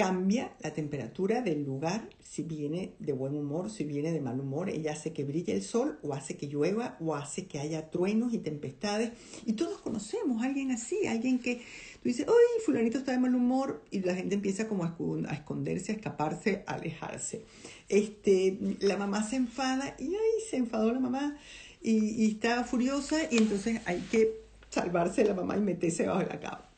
[0.00, 4.70] cambia la temperatura del lugar, si viene de buen humor, si viene de mal humor,
[4.70, 8.32] ella hace que brille el sol o hace que llueva o hace que haya truenos
[8.32, 9.12] y tempestades.
[9.44, 13.34] Y todos conocemos a alguien así, alguien que tú dices, ¡ay, fulanito está de mal
[13.34, 13.84] humor!
[13.90, 17.44] Y la gente empieza como a esconderse, a escaparse, a alejarse.
[17.90, 21.36] Este, la mamá se enfada y ¡ay, se enfadó la mamá!
[21.82, 26.40] Y, está furiosa y entonces hay que salvarse de la mamá y meterse bajo la
[26.40, 26.70] cama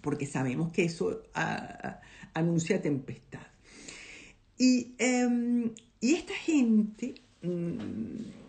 [0.00, 1.22] porque sabemos que eso
[2.34, 3.46] anuncia tempestad.
[4.58, 8.40] Y, em, y esta gente mm,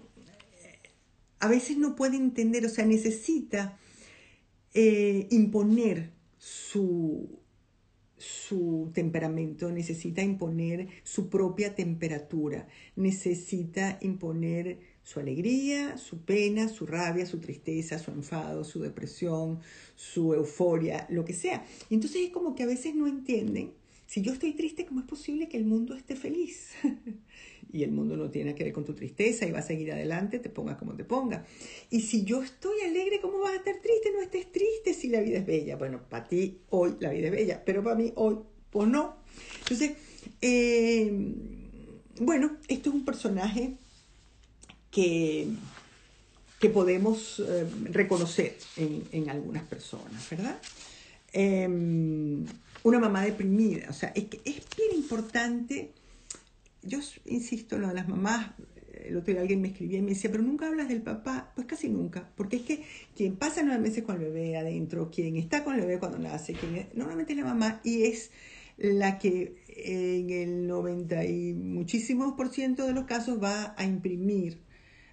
[1.39, 3.77] a veces no puede entender, o sea, necesita
[4.73, 7.39] eh, imponer su,
[8.17, 17.25] su temperamento, necesita imponer su propia temperatura, necesita imponer su alegría, su pena, su rabia,
[17.25, 19.59] su tristeza, su enfado, su depresión,
[19.95, 21.65] su euforia, lo que sea.
[21.89, 23.73] Entonces es como que a veces no entienden,
[24.11, 26.71] si yo estoy triste, ¿cómo es posible que el mundo esté feliz?
[27.71, 30.39] y el mundo no tiene que ver con tu tristeza y va a seguir adelante,
[30.39, 31.45] te pongas como te ponga.
[31.89, 34.11] Y si yo estoy alegre, ¿cómo vas a estar triste?
[34.13, 35.77] No estés triste si la vida es bella.
[35.77, 39.15] Bueno, para ti hoy la vida es bella, pero para mí hoy, pues no.
[39.61, 39.93] Entonces,
[40.41, 41.33] eh,
[42.19, 43.77] bueno, esto es un personaje
[44.91, 45.47] que,
[46.59, 50.57] que podemos eh, reconocer en, en, algunas personas, ¿verdad?
[51.33, 52.45] Em,
[52.83, 55.91] una mamá deprimida, o sea, es que es bien importante,
[56.83, 58.51] yo insisto, lo de las mamás,
[58.93, 61.67] el otro día alguien me escribía y me decía, pero nunca hablas del papá, pues
[61.67, 62.83] casi nunca, porque es que
[63.15, 66.53] quien pasa nueve meses con el bebé adentro, quien está con el bebé cuando nace,
[66.53, 68.31] quien normalmente es la mamá y es
[68.77, 74.59] la que en el 90 y muchísimos por ciento de los casos va a imprimir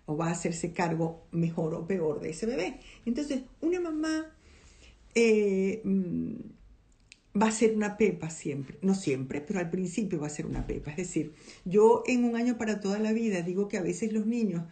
[0.08, 2.80] o va a hacerse cargo mejor o peor de ese bebé.
[3.04, 4.34] Entonces, una mamá
[5.14, 6.32] eh, mm,
[7.40, 10.66] va a ser una pepa siempre, no siempre, pero al principio va a ser una
[10.66, 10.92] pepa.
[10.92, 11.34] Es decir,
[11.66, 14.62] yo en un año para toda la vida digo que a veces los niños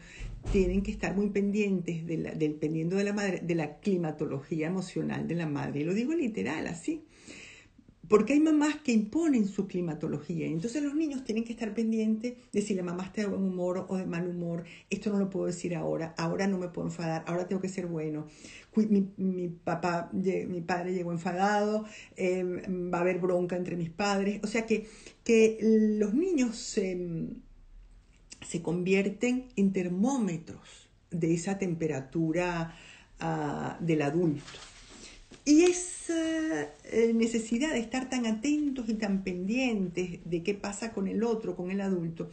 [0.53, 5.35] tienen que estar muy pendientes, de dependiendo de la madre, de la climatología emocional de
[5.35, 5.81] la madre.
[5.81, 7.05] Y lo digo literal, así.
[8.09, 10.47] Porque hay mamás que imponen su climatología.
[10.47, 13.87] Entonces los niños tienen que estar pendientes de si la mamá está de buen humor
[13.89, 14.65] o de mal humor.
[14.91, 16.15] Esto no lo puedo decir ahora.
[16.17, 17.25] Ahora no me puedo enfadar.
[17.27, 18.27] Ahora tengo que ser bueno.
[18.77, 21.85] Mi, papá, mi padre llegó enfadado.
[22.17, 24.41] Em, va a haber bronca entre mis padres.
[24.45, 24.87] O sea que,
[25.25, 25.59] que
[25.99, 27.19] los niños se,
[28.63, 32.75] convierten en termómetros de esa temperatura
[33.21, 34.76] uh, del adulto.
[35.49, 41.07] Y esa eh, necesidad de estar tan atentos y tan pendientes de qué pasa con
[41.07, 42.29] el otro, con el adulto,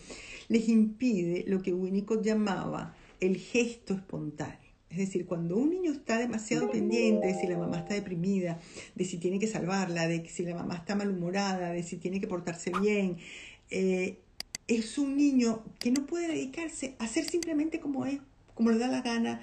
[0.49, 4.57] les impide lo que Winnicott llamaba el gesto espontáneo.
[4.89, 8.59] Es decir, cuando un niño está demasiado pendiente de si la mamá está deprimida,
[8.95, 12.27] de si tiene que salvarla, de si la mamá está malhumorada, de si tiene que
[12.27, 13.17] portarse bien,
[13.69, 14.17] eh,
[14.67, 18.19] es un niño que no puede dedicarse a ser simplemente como es,
[18.55, 19.41] como le da la gana,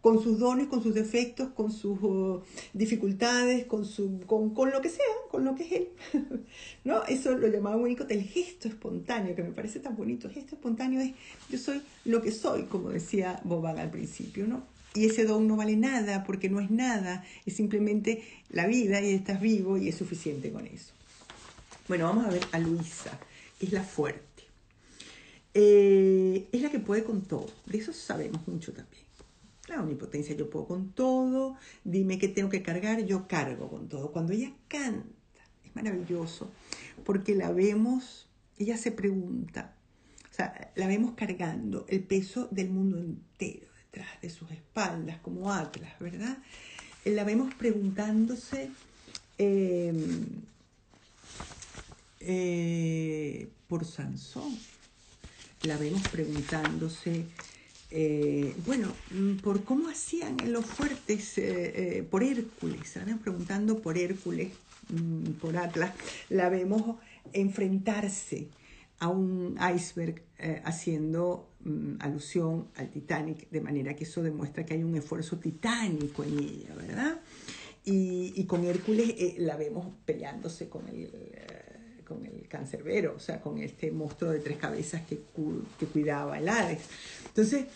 [0.00, 4.80] con sus dones, con sus defectos, con sus uh, dificultades, con, su, con, con, lo
[4.80, 5.88] que sea, con lo que es él.
[6.84, 7.04] ¿no?
[7.04, 10.28] Eso lo llamaba Winnicott el gesto espontáneo, que me parece tan bonito.
[10.28, 11.12] El gesto espontáneo es
[11.50, 14.46] yo soy lo que soy, como decía Boban al principio.
[14.46, 14.62] ¿no?
[14.94, 19.12] Y ese don no vale nada porque no es nada, es simplemente la vida y
[19.12, 20.92] estás vivo y es suficiente con eso.
[21.88, 23.18] Bueno, vamos a ver a Luisa,
[23.58, 24.22] que es la fuerte.
[25.54, 29.07] Eh, es la que puede con todo, de eso sabemos mucho también
[29.68, 34.12] la omnipotencia, yo puedo con todo, dime qué tengo que cargar, yo cargo con todo.
[34.12, 35.08] Cuando ella canta,
[35.64, 36.50] es maravilloso,
[37.04, 38.28] porque la vemos,
[38.58, 39.74] ella se pregunta,
[40.30, 45.52] o sea, la vemos cargando el peso del mundo entero detrás de sus espaldas, como
[45.52, 46.38] Atlas, ¿verdad?
[47.04, 48.70] La vemos preguntándose
[49.38, 50.26] em,
[52.20, 54.58] eh, por Sansón,
[55.62, 57.24] la vemos preguntándose
[57.90, 63.18] eh, bueno, mm, por cómo hacían los fuertes eh, eh, por Hércules, ¿saben?
[63.18, 64.52] preguntando por Hércules,
[64.90, 65.94] mm, por Atlas,
[66.28, 66.96] la vemos
[67.32, 68.48] enfrentarse
[68.98, 70.22] a un iceberg
[70.64, 76.24] haciendo mm, alusión al Titanic, de manera que eso demuestra que hay un esfuerzo titánico
[76.24, 77.20] en ella, ¿verdad?
[77.84, 81.10] Y, con Hércules la vemos peleándose con el
[82.08, 85.20] con el cancerbero, o sea, con este monstruo de tres cabezas que,
[85.78, 86.80] que cuidaba el Hades.
[87.26, 87.66] Entonces,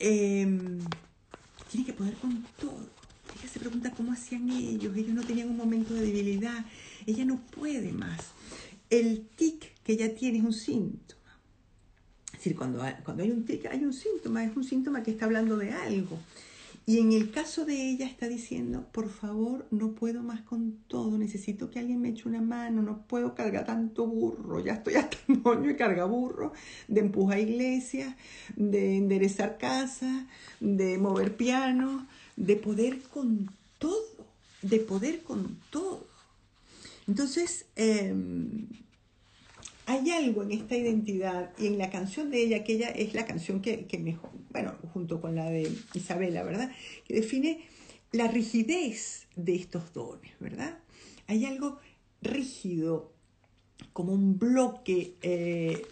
[0.00, 0.80] em,
[1.70, 2.86] tiene que poder con todo.
[3.38, 6.66] Ella se pregunta cómo hacían ellos, ellos no tenían un momento de debilidad,
[7.06, 8.32] ella no puede más.
[8.90, 11.38] El tic que ella tiene es un síntoma.
[12.26, 15.26] Es decir, cuando cuando hay un tic hay un síntoma, es un síntoma que está
[15.26, 16.18] hablando de algo.
[16.88, 21.18] Y en el caso de ella está diciendo, por favor, no puedo más con todo,
[21.18, 25.18] necesito que alguien me eche una mano, no puedo cargar tanto burro, ya estoy hasta
[25.28, 26.54] moño y carga burro,
[26.88, 28.16] de empujar iglesias,
[28.56, 30.24] de enderezar casas,
[30.60, 32.04] de mover pianos,
[32.36, 34.24] de poder con todo,
[34.62, 36.06] de poder con todo.
[37.06, 38.66] Entonces, em,
[39.84, 43.26] hay algo en esta identidad y en la canción de ella, que ella es la
[43.26, 46.70] canción que, que mejor, bueno, junto con la de Isabela, ¿verdad?
[47.06, 47.64] Que define
[48.12, 50.78] la rigidez de estos dones, ¿verdad?
[51.26, 51.78] Hay algo
[52.22, 53.12] rígido,
[53.92, 55.86] como un bloque eh,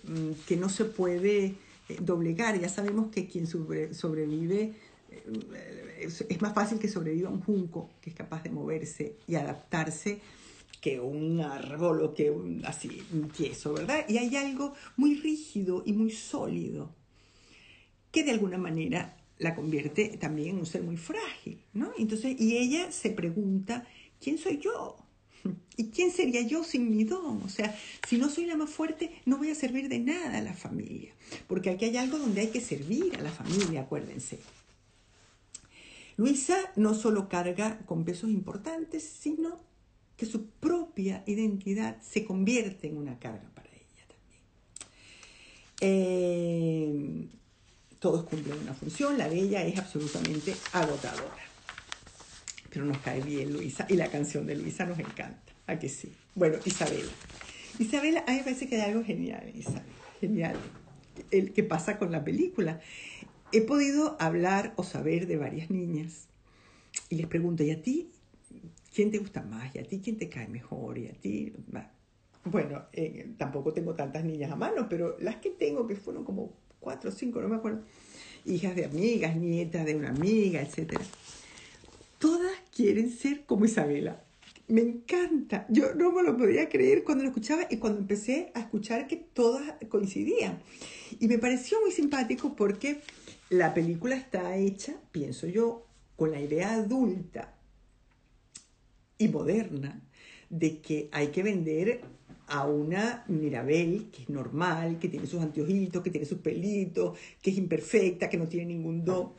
[0.47, 1.55] que no se puede
[1.89, 2.59] eh, doblegar.
[2.61, 4.75] Ya sabemos que quien sobrevive
[5.11, 10.21] eh, es, más fácil que sobreviva un junco que es capaz de moverse y adaptarse
[10.81, 14.05] que un árbol o que un así un tieso, ¿verdad?
[14.09, 16.95] Y hay algo muy rígido y muy sólido
[18.17, 21.93] que de alguna manera la convierte también en un ser muy frágil, ¿no?
[21.99, 23.87] Entonces, y ella se pregunta,
[24.19, 24.97] ¿quién soy yo?
[25.77, 27.43] ¿Y quién sería yo sin mi don?
[27.43, 30.41] O sea, si no soy la más fuerte, no voy a servir de nada a
[30.41, 31.13] la familia,
[31.47, 34.39] porque aquí hay algo donde hay que servir a la familia, acuérdense.
[36.17, 39.61] Luisa no solo carga con pesos importantes, sino
[40.17, 44.41] que su propia identidad se convierte en una carga para ella también.
[45.83, 47.29] Eh,
[48.07, 51.43] todos cumplen una función, la de ella es absolutamente agotadora.
[52.71, 56.13] Pero nos cae bien Luisa y la canción de Luisa nos encanta, ¿a que sí?
[56.37, 57.11] Bueno, Isabela.
[57.81, 59.83] Isabela, a mí me parece que hay algo genial Isabela,
[60.21, 60.57] genial,
[61.33, 62.79] el que pasa con la película.
[63.51, 66.29] He podido hablar o saber de varias niñas
[67.09, 68.13] y les pregunto, ¿y a ti
[68.95, 69.75] quién te gusta más?
[69.75, 70.97] ¿Y a ti quién te cae mejor?
[70.97, 71.55] ¿Y a ti?
[72.45, 76.53] Bueno, eh, tampoco tengo tantas niñas a mano, pero las que tengo, que fueron como
[76.87, 77.83] cuatro o cinco, no me acuerdo,
[78.45, 81.01] hijas de amigas, nietas de una amiga, etc.
[82.21, 84.23] Todas quieren ser como Isabela.
[84.69, 85.67] Me encanta.
[85.69, 89.17] Yo no me lo podía creer cuando lo escuchaba y cuando empecé a escuchar que
[89.17, 90.61] todas coincidían.
[91.19, 93.01] Y me pareció muy simpático porque
[93.51, 97.53] la película está hecha, pienso yo, con la idea adulta
[99.19, 100.01] y moderna
[100.51, 102.03] de que hay que vender
[102.49, 107.51] a una Mirabel que es normal, que tiene sus anteojitos, que tiene sus pelitos, que
[107.51, 109.35] es imperfecta, que no tiene ningún do,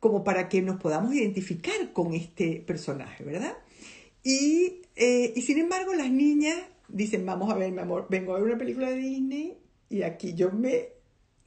[0.00, 3.56] como para que nos podamos identificar con este personaje, ¿verdad?
[4.22, 6.58] Y, eh, y sin embargo las niñas
[6.88, 9.58] dicen, vamos a ver, mi amor, vengo a ver una película de Disney
[9.90, 10.97] y aquí yo me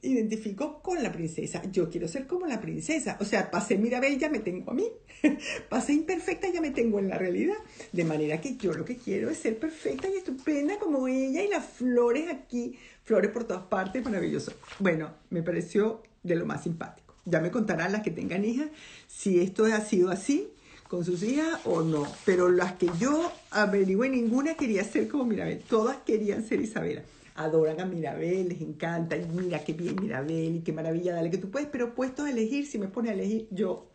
[0.02, 1.62] identifico con la princesa.
[1.70, 3.16] Yo quiero ser como la princesa.
[3.20, 4.86] O sea, pasé Mirabel, ya me tengo a mí.
[5.68, 7.54] pasé imperfecta, ya me tengo en la realidad.
[7.92, 11.48] De manera que yo lo que quiero es ser perfecta y estupenda como ella y
[11.48, 14.52] las flores aquí, flores por todas partes, maravilloso.
[14.80, 17.14] Bueno, me pareció de lo más simpático.
[17.24, 18.68] Ya me contarán las que tengan hijas
[19.06, 20.50] si esto ha sido así
[20.88, 22.06] con sus hijas o no.
[22.24, 25.62] Pero las que yo averigüé, ninguna quería ser como Mirabel.
[25.68, 27.04] Todas querían ser Isabela
[27.34, 31.38] adoran a Mirabel, les encanta, y mira qué bien Mirabel y qué maravilla, dale que
[31.38, 33.90] tú puedes, pero puesto a elegir, si me pone a elegir, yo,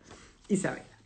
[0.48, 0.98] Isabela.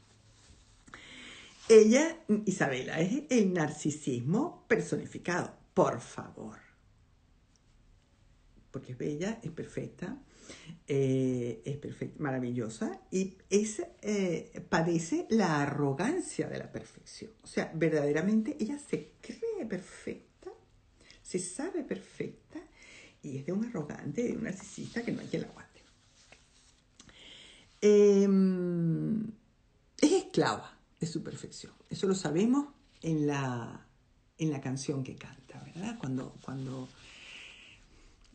[1.69, 6.59] Ella, Isabela, es el narcisismo personificado, por favor.
[8.71, 10.19] Porque es bella, es perfecta,
[10.89, 17.31] eh, es perfecta, maravillosa y es, eh, padece la arrogancia de la perfección.
[17.43, 20.32] O sea, verdaderamente ella se cree perfecta
[21.33, 22.61] se sabe perfecta
[23.23, 25.81] y es de un arrogante, de un narcisista que no hay quien la aguante.
[27.81, 29.33] Em,
[29.99, 31.73] es esclava de su perfección.
[31.89, 32.67] Eso lo sabemos
[33.01, 33.87] en la,
[34.37, 35.97] en la canción que canta, ¿verdad?
[35.99, 36.87] Cuando, cuando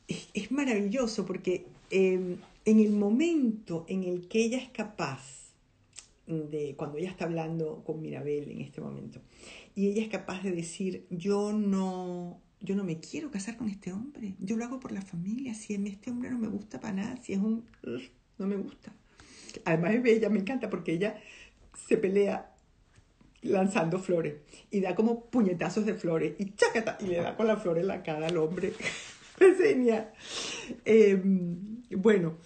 [0.08, 5.52] es, maravilloso porque em, en el momento en el que ella es capaz
[6.26, 9.22] de, cuando ella está hablando con Mirabel en este momento,
[9.76, 13.92] y ella es capaz de decir, yo no, yo no me quiero casar con este
[13.92, 17.18] hombre, yo lo hago por la familia, si este hombre no me gusta para nada,
[17.22, 17.66] si es un...
[18.38, 18.94] no me gusta.
[19.66, 21.20] Además es bella, me encanta porque ella
[21.88, 22.54] se pelea
[23.42, 24.36] lanzando flores
[24.72, 27.88] y da como puñetazos de flores y chacata y le da con la flor en
[27.88, 28.74] la cara al hombre.
[29.40, 29.60] es
[30.86, 32.38] em, bueno,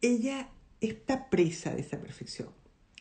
[0.00, 0.50] ella
[0.80, 2.50] está presa de esa perfección.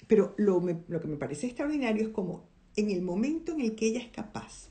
[0.07, 3.87] Pero lo, lo que me parece extraordinario es como en el momento en el que
[3.87, 4.69] ella es capaz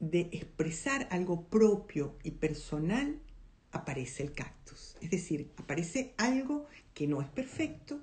[0.00, 3.20] de expresar algo propio y personal,
[3.70, 4.96] aparece el cactus.
[5.00, 8.00] Es decir, aparece algo que no es perfecto,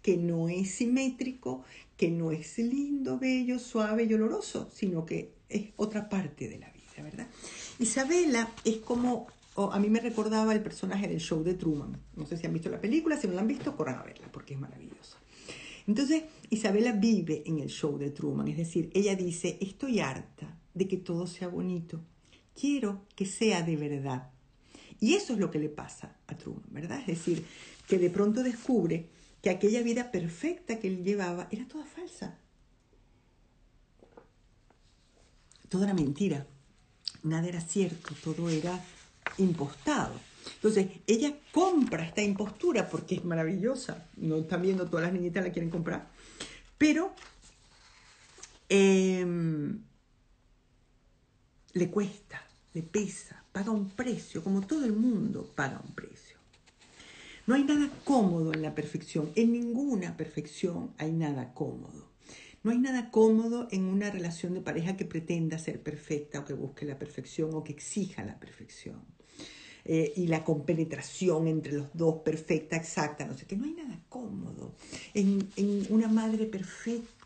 [0.00, 1.64] que no es simétrico,
[1.96, 6.70] que no es lindo, bello, suave y oloroso, sino que es otra parte de la
[6.70, 7.28] vida, ¿verdad?
[7.78, 9.26] Isabela es como
[9.56, 12.00] a mí me recordaba el personaje del show de Truman.
[12.16, 14.30] No sé si han visto la película, si no la han visto, corran a verla
[14.32, 15.18] porque es maravillosa.
[15.86, 20.88] Entonces, Isabela vive en el show de Truman, es decir, ella dice, estoy harta de
[20.88, 22.00] que todo sea bonito,
[22.58, 24.30] quiero que sea de verdad.
[25.00, 27.00] Y eso es lo que le pasa a Truman, ¿verdad?
[27.00, 27.46] Es decir,
[27.88, 29.08] que de pronto descubre
[29.42, 32.38] que aquella vida perfecta que él llevaba era toda falsa.
[35.68, 36.46] Todo era mentira,
[37.22, 38.84] nada era cierto, todo era
[39.38, 40.14] impostado.
[40.56, 44.06] Entonces, ella compra esta impostura porque es maravillosa.
[44.16, 46.08] No están viendo, todas las niñitas la quieren comprar.
[46.76, 47.14] Pero
[48.68, 49.80] em,
[51.74, 52.42] le cuesta,
[52.74, 56.36] le pesa, paga un precio, como todo el mundo paga un precio.
[57.46, 62.10] No hay nada cómodo en la perfección, en ninguna perfección hay nada cómodo.
[62.62, 66.52] No hay nada cómodo en una relación de pareja que pretenda ser perfecta o que
[66.52, 69.00] busque la perfección o que exija la perfección.
[69.86, 73.56] Eh, y la compenetración entre los dos perfecta, exacta, no sé qué.
[73.56, 74.74] No hay nada cómodo
[75.14, 77.19] en, en una madre perfecta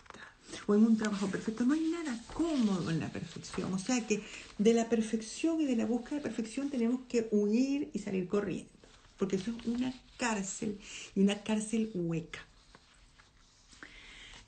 [0.66, 1.64] o en un trabajo perfecto.
[1.64, 3.72] No hay nada cómodo en la perfección.
[3.72, 4.22] O sea que
[4.58, 8.70] de la perfección y de la búsqueda de perfección tenemos que huir y salir corriendo.
[9.18, 10.78] Porque eso es una cárcel
[11.14, 12.40] y una cárcel hueca.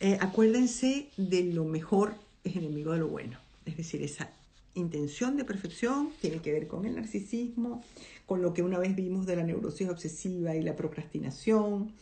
[0.01, 3.39] Eh, acuérdense de lo mejor es enemigo de lo bueno.
[3.65, 4.31] Es decir, esa
[4.75, 7.83] intención de perfección tiene que ver con el narcisismo,
[8.27, 11.93] con lo que una vez vimos de la neurosis obsesiva y la procrastinación,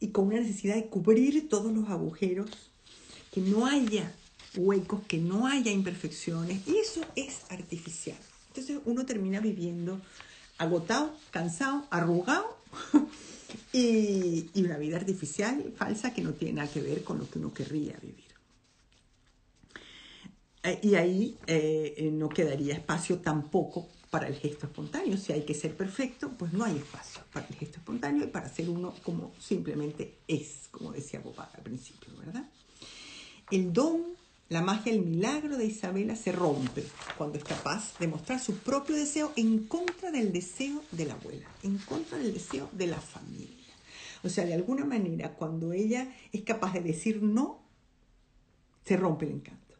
[0.00, 2.50] y con una necesidad de cubrir todos los agujeros,
[3.34, 4.12] que no haya
[4.54, 8.16] huecos, que no haya imperfecciones, y eso es artificial.
[8.46, 10.00] Entonces uno termina viviendo
[10.56, 12.56] agotado, cansado, arrugado
[13.72, 17.52] y, una vida artificial, falsa, que no tiene nada que ver con lo que uno
[17.52, 18.22] querría vivir.
[20.62, 25.16] Eh, y ahí eh, eh, no quedaría espacio tampoco para el gesto espontáneo.
[25.16, 28.48] Si hay que ser perfecto, pues no hay espacio para el gesto espontáneo y para
[28.48, 32.48] ser uno como simplemente es, como decía Boba al principio, ¿verdad?
[33.50, 34.02] El don,
[34.48, 36.84] la magia, el milagro de Isabela se rompe
[37.18, 41.46] cuando es capaz de mostrar su propio deseo en contra del deseo de la abuela,
[41.62, 43.74] en contra del deseo de la familia.
[44.22, 47.62] O sea, de alguna manera, cuando ella es capaz de decir no,
[48.84, 49.74] se rompe el encanto.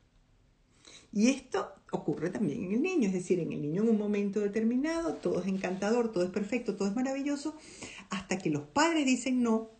[1.12, 4.40] Y esto ocurre también en el niño, es decir, en el niño en un momento
[4.40, 7.54] determinado, todo es encantador, todo es perfecto, todo es maravilloso,
[8.10, 9.70] hasta que los padres dicen no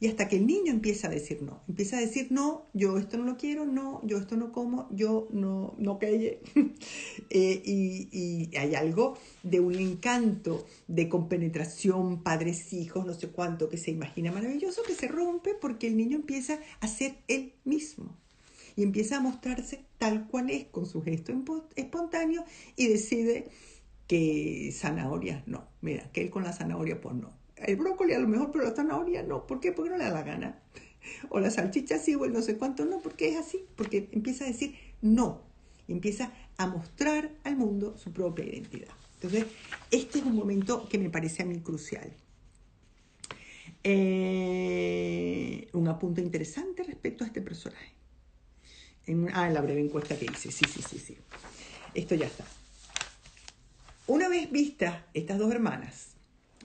[0.00, 1.62] y hasta que el niño empieza a decir no.
[1.68, 5.28] Empieza a decir no, yo esto no lo quiero, no, yo esto no como, yo
[5.30, 6.40] no, no calle.
[7.30, 13.68] Eh, y, y, hay algo de un encanto de compenetración, padres, hijos, no sé cuánto,
[13.68, 18.16] que se imagina maravilloso, que se rompe porque el niño empieza a ser él mismo
[18.78, 21.32] y empieza a mostrarse tal cual es con su gesto
[21.74, 22.44] espontáneo
[22.76, 23.50] y decide
[24.06, 25.66] que zanahorias no.
[25.80, 27.37] Mira, que él con la zanahoria pues no.
[27.64, 29.46] El brócoli a lo mejor, pero la zanahoria no.
[29.46, 29.72] ¿Por qué?
[29.72, 30.62] Porque no le da la gana.
[31.30, 33.64] O la salchicha sí o el no sé cuánto no, porque es así.
[33.76, 35.42] Porque empieza a decir no.
[35.86, 38.88] Empieza a mostrar al mundo su propia identidad.
[39.14, 39.46] Entonces,
[39.90, 42.12] este es un momento que me parece a mí crucial.
[43.84, 47.94] Eh, un apunte interesante respecto a este personaje
[49.32, 50.50] ah, en la breve encuesta que hice.
[50.50, 51.16] Sí, sí, sí, sí.
[51.94, 52.44] Esto ya está.
[54.06, 56.17] Una vez vistas estas dos hermanas,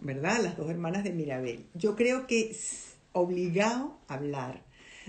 [0.04, 0.42] ¿verdad?
[0.42, 4.64] Las dos hermanas de Mirabel, yo creo que es obligado hablar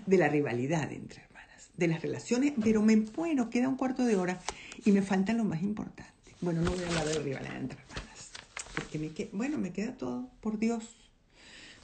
[0.07, 4.17] de la rivalidad entre hermanas, de las relaciones, pero me bueno, queda un cuarto de
[4.17, 4.41] hora
[4.85, 6.13] y me falta lo más importante.
[6.41, 8.31] Bueno, no voy a hablar de rivalidad entre hermanas,
[8.75, 10.97] porque me queda, bueno, me queda todo, por Dios.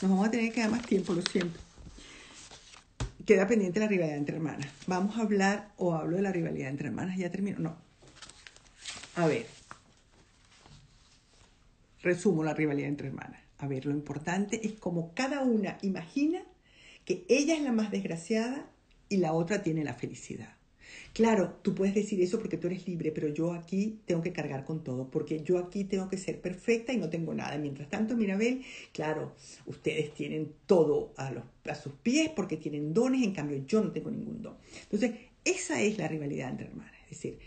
[0.01, 1.61] Nos vamos a tener que dar más tiempo, lo siento
[3.31, 4.67] queda pendiente la rivalidad entre hermanas.
[4.89, 7.17] Vamos a hablar o hablo de la rivalidad entre hermanas.
[7.17, 7.61] Ya termino.
[7.61, 7.77] No.
[9.15, 9.47] A ver.
[12.03, 13.43] Resumo la rivalidad entre hermanas.
[13.59, 16.43] A ver, lo importante es como cada una imagina
[17.05, 18.71] que ella es la más desgraciada
[19.09, 20.57] y la otra tiene la felicidad.
[21.13, 24.65] Claro, tú puedes decir eso porque tú eres libre, pero yo aquí tengo que cargar
[24.65, 27.59] con todo, porque yo aquí tengo que ser perfecta y no tengo nada.
[27.59, 29.35] Mientras tanto, Mirabel, claro,
[29.67, 33.91] ustedes tienen todo a, los, a sus pies porque tienen dones, en cambio yo no
[33.93, 34.57] tengo ningún don.
[34.83, 35.13] Entonces,
[35.45, 36.95] esa es la rivalidad entre hermanas.
[37.05, 37.39] Es decir,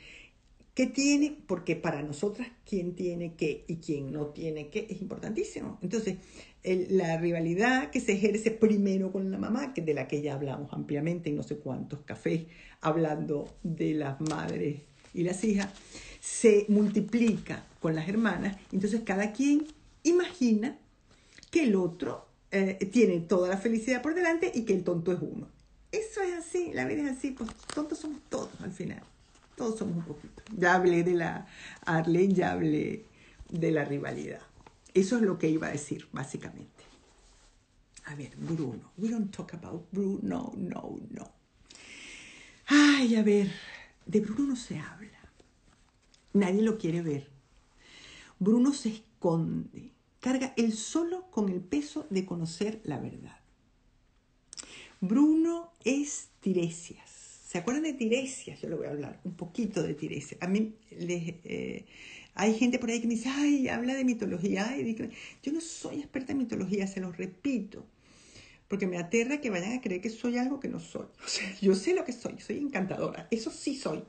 [0.74, 1.38] ¿Qué tiene?
[1.46, 5.78] Porque para nosotras, quién tiene qué y quién no tiene qué es importantísimo.
[5.84, 6.18] Entonces,
[6.64, 10.74] la rivalidad que se ejerce primero con la mamá, que de la que ya hablamos
[10.74, 12.46] ampliamente en no sé cuántos cafés,
[12.82, 14.82] hablando de las madres
[15.14, 15.70] y las hijas,
[16.20, 18.58] se multiplica con las hermanas.
[18.72, 19.68] Entonces, cada quien
[20.02, 20.80] imagina
[21.52, 25.20] que el otro eh, tiene toda la felicidad por delante y que el tonto es
[25.22, 25.50] uno.
[25.92, 29.04] Eso es así, la vida es así, pues tontos somos todos al final.
[29.56, 30.44] Todos somos un poquito.
[30.56, 31.48] Ya hablé de la
[31.86, 33.06] Arlene, ya hablé
[33.50, 34.42] de la rivalidad.
[34.94, 36.84] Eso es lo que iba a decir, básicamente.
[38.06, 38.92] A ver, Bruno.
[38.98, 41.32] We don't talk about Bruno, no, no.
[42.68, 43.52] Ay, a ver,
[44.06, 45.20] de Bruno no se habla.
[46.34, 47.30] Nadie lo quiere ver.
[48.40, 53.40] Bruno se esconde, carga él solo con el peso de conocer la verdad.
[55.00, 57.13] Bruno es Tiresias.
[57.54, 58.60] ¿Se acuerdan de Tiresias?
[58.62, 60.42] Yo le voy a hablar un poquito de Tiresias.
[60.42, 61.86] A mí eh,
[62.34, 64.70] hay gente por ahí que me dice, ay, habla de mitología.
[64.70, 65.12] Ay,
[65.44, 67.86] yo no soy experta en mitología, se los repito,
[68.68, 71.06] porque me aterra que vayan a creer que soy algo que no soy.
[71.24, 74.02] O sea, yo sé lo que soy, soy encantadora, eso sí soy.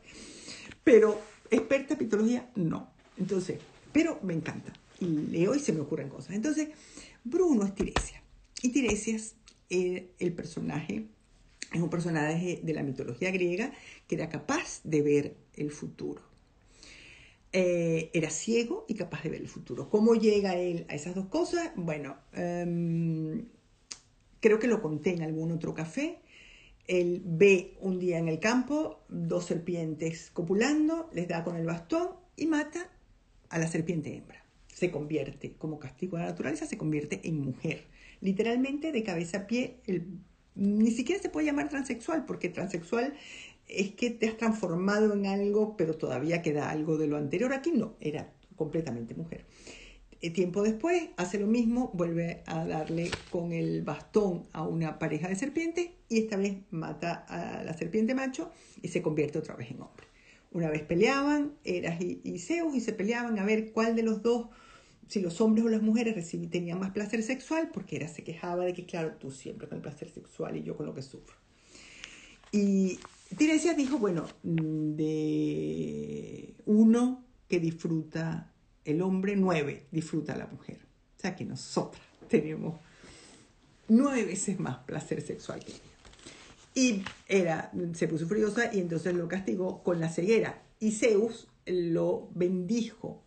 [0.83, 1.21] Pero
[1.51, 2.95] experta en mitología, no.
[3.19, 3.59] Entonces,
[3.93, 4.73] pero me encanta.
[5.01, 6.35] Y leo y se me ocurren cosas.
[6.35, 6.71] Entonces,
[7.25, 8.23] Bruno es Tiresias.
[8.63, 9.35] Y Tiresias,
[9.69, 11.09] eh, el personaje,
[11.75, 13.73] es un personaje de la mitología griega
[14.07, 16.23] que era capaz de ver el futuro.
[17.53, 19.91] Eh, era ciego y capaz de ver el futuro.
[19.91, 21.71] ¿Cómo llega él a esas dos cosas?
[21.77, 23.47] Bueno, em,
[24.41, 26.19] creo que lo conté en algún otro café.
[26.87, 32.11] Él ve un día en el campo dos serpientes copulando, les da con el bastón
[32.37, 32.91] y mata
[33.49, 34.45] a la serpiente hembra.
[34.69, 37.85] Se convierte, como castigo de la naturaleza, se convierte en mujer.
[38.21, 39.77] Literalmente de cabeza a pie,
[40.55, 43.15] ni siquiera se puede llamar transexual, porque transexual
[43.69, 47.53] es que te has transformado en algo, pero todavía queda algo de lo anterior.
[47.53, 49.45] Aquí no, era completamente mujer.
[50.21, 55.29] Eh, tiempo después hace lo mismo, vuelve a darle con el bastón a una pareja
[55.29, 58.51] de serpientes y esta vez mata a la serpiente macho
[58.81, 60.07] y se convierte otra vez en hombre.
[60.51, 64.49] Una vez peleaban Eras y, Zeus y se peleaban a ver cuál de los dos,
[65.09, 68.73] si los hombres o las mujeres tenían más placer sexual, porque Eras se quejaba de
[68.73, 71.37] que, claro, tú siempre con el placer sexual y yo con lo que sufro.
[72.53, 72.99] Y
[73.37, 78.53] Tiresias dijo, bueno, de uno que disfruta
[78.85, 80.79] el hombre, nueve disfruta la mujer.
[81.19, 82.79] O sea que nosotras tenemos
[83.89, 85.81] nueve veces más placer sexual que ella.
[86.77, 90.63] Y era, se puso furiosa y entonces lo castigó con la ceguera.
[90.81, 93.23] Y Zeus lo bendijo,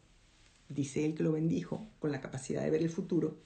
[0.70, 3.38] dice él que lo bendijo con la capacidad de ver el futuro.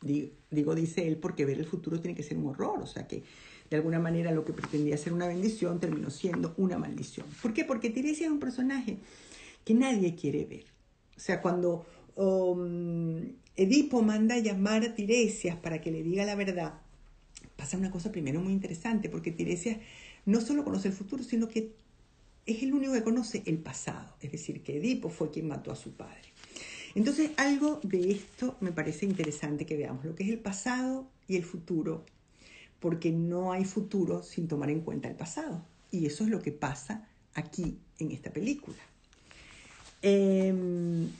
[0.00, 3.24] Digo, dice él porque ver el futuro tiene que ser un horror, o sea que
[3.68, 7.26] de alguna manera lo que pretendía ser una bendición terminó siendo una maldición.
[7.42, 7.64] ¿Por qué?
[7.64, 8.98] Porque Tiresias es un personaje
[9.64, 10.64] que nadie quiere ver.
[11.16, 13.20] O sea, cuando um,
[13.56, 16.74] Edipo manda a llamar a Tiresias para que le diga la verdad,
[17.56, 19.78] pasa una cosa primero muy interesante, porque Tiresias
[20.24, 21.72] no solo conoce el futuro, sino que
[22.48, 25.76] es el único que conoce el pasado, es decir, que Edipo fue quien mató a
[25.76, 26.32] su padre.
[26.94, 31.36] Entonces, algo de esto me parece interesante que veamos, lo que es el pasado y
[31.36, 32.06] el futuro,
[32.80, 35.62] porque no hay futuro sin tomar en cuenta el pasado.
[35.90, 38.78] Y eso es lo que pasa aquí en esta película.
[40.00, 41.10] Em,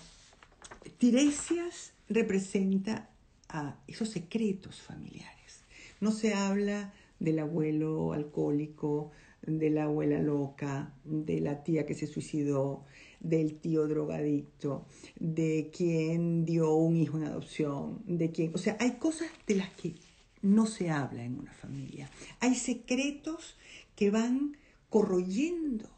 [0.97, 3.11] Tiresias representa
[3.51, 5.61] a esos secretos familiares.
[6.01, 9.11] No se habla del abuelo alcohólico,
[9.43, 12.85] de la abuela loca, de la tía que se suicidó,
[13.21, 14.87] del tío drogadicto,
[15.19, 19.71] de quien dio un hijo en adopción, de quien, o sea, hay cosas de las
[19.71, 19.95] que
[20.43, 22.11] no se habla en una familia.
[22.41, 23.57] Hay secretos
[23.97, 24.57] que van
[24.89, 25.89] corroyendo,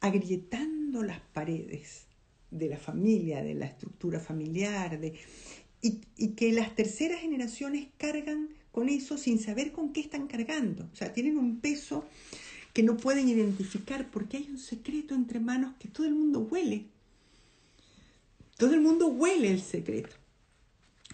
[0.00, 2.06] agrietando las paredes
[2.50, 5.14] de la familia, de la estructura familiar, de,
[5.80, 10.88] y, y que las terceras generaciones cargan con eso sin saber con qué están cargando.
[10.92, 12.04] O sea, tienen un peso
[12.74, 16.86] que no pueden identificar porque hay un secreto entre manos que todo el mundo huele.
[18.58, 20.16] Todo el mundo huele el secreto,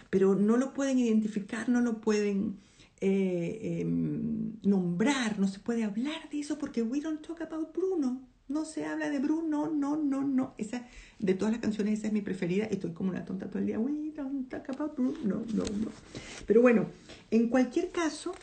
[0.09, 2.57] pero no lo pueden identificar, no lo pueden
[3.01, 8.27] eh, em, nombrar, no se puede hablar de eso porque we don't talk about Bruno.
[8.49, 10.55] No se habla de Bruno, no, no, no.
[10.59, 10.87] Esa,
[11.19, 12.65] de todas las canciones, esa es mi preferida.
[12.65, 13.79] Estoy como una tonta todo el día.
[13.79, 15.91] We don't talk about Bruno, no, no, no.
[16.47, 16.87] Pero bueno,
[17.31, 18.35] en cualquier caso,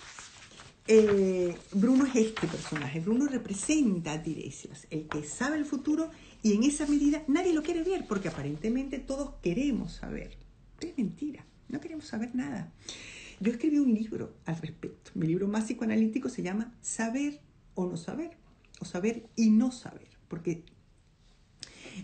[0.88, 3.00] eh, Bruno es este personaje.
[3.00, 6.10] Bruno representa a Tiresias, el que sabe el futuro
[6.42, 10.38] y en esa medida nadie lo quiere ver porque aparentemente todos queremos saber.
[10.80, 12.72] es mentira, no queremos saber nada.
[13.40, 15.12] Yo escribí un libro al respecto.
[15.14, 17.40] Mi libro más psicoanalítico se llama Saber
[17.76, 18.32] o no saber
[18.80, 20.64] o saber y no saber, porque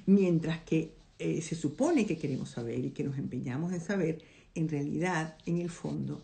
[0.05, 4.23] mientras que eh, se supone que queremos saber y que nos empeñamos en saber,
[4.55, 6.21] en realidad, en el fondo,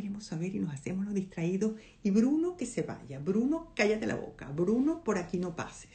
[0.00, 4.16] queremos saber y nos hacemos los distraídos y Bruno que se vaya, Bruno cállate la
[4.16, 5.90] boca, Bruno por aquí no pases.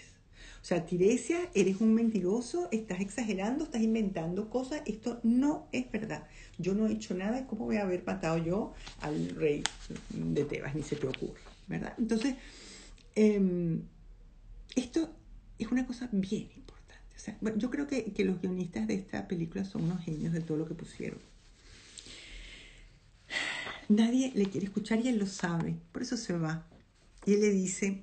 [0.61, 6.27] O sea, Tiresia, eres un mentiroso, estás exagerando, estás inventando cosas, esto no es verdad.
[6.57, 9.63] Yo no he hecho nada, ¿cómo voy a haber matado yo al rey
[10.09, 10.73] de Tebas?
[10.73, 11.93] Ni se te ocurre, ¿verdad?
[11.99, 12.35] Entonces,
[13.15, 13.81] Em,
[14.75, 15.09] esto
[15.57, 17.15] es una cosa bien importante.
[17.15, 20.33] O sea, bueno, yo creo que, que los guionistas de esta película son unos genios
[20.33, 21.19] de todo lo que pusieron.
[23.87, 26.65] Nadie le quiere escuchar y él lo sabe, por eso se va.
[27.25, 28.01] Y él le dice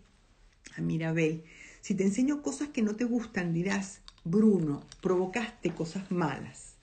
[0.76, 1.43] a Mirabel,
[1.80, 6.74] si te enseño cosas que no te gustan, dirás, Bruno, provocaste cosas malas,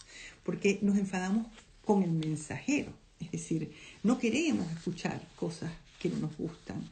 [0.44, 1.48] porque nos enfadamos
[1.86, 3.72] con el mensajero, es decir,
[4.04, 6.84] no queremos escuchar cosas que no nos gustan.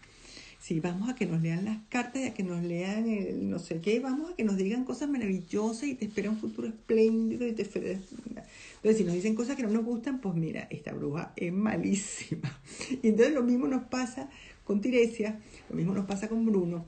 [0.68, 3.58] Si vamos a que nos lean las cartas y a que nos lean el no
[3.58, 7.48] sé qué, vamos a que nos digan cosas maravillosas y te espera un futuro espléndido
[7.48, 11.32] y te entonces, si nos dicen cosas que no nos gustan, pues mira, esta bruja
[11.38, 12.60] es malísima.
[13.02, 14.30] Y entonces lo mismo nos pasa
[14.66, 15.40] con Tiresia,
[15.70, 16.86] lo mismo nos pasa con Bruno.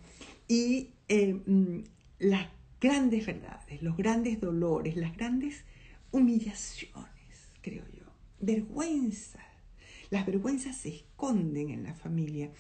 [0.50, 1.78] Y mm,
[2.20, 2.50] las
[2.82, 5.64] grandes verdades, los grandes dolores, las grandes
[6.12, 7.08] humillaciones,
[7.62, 8.04] creo yo,
[8.42, 9.49] vergüenzas.
[10.10, 12.52] Las vergüenzas se esconden en la familia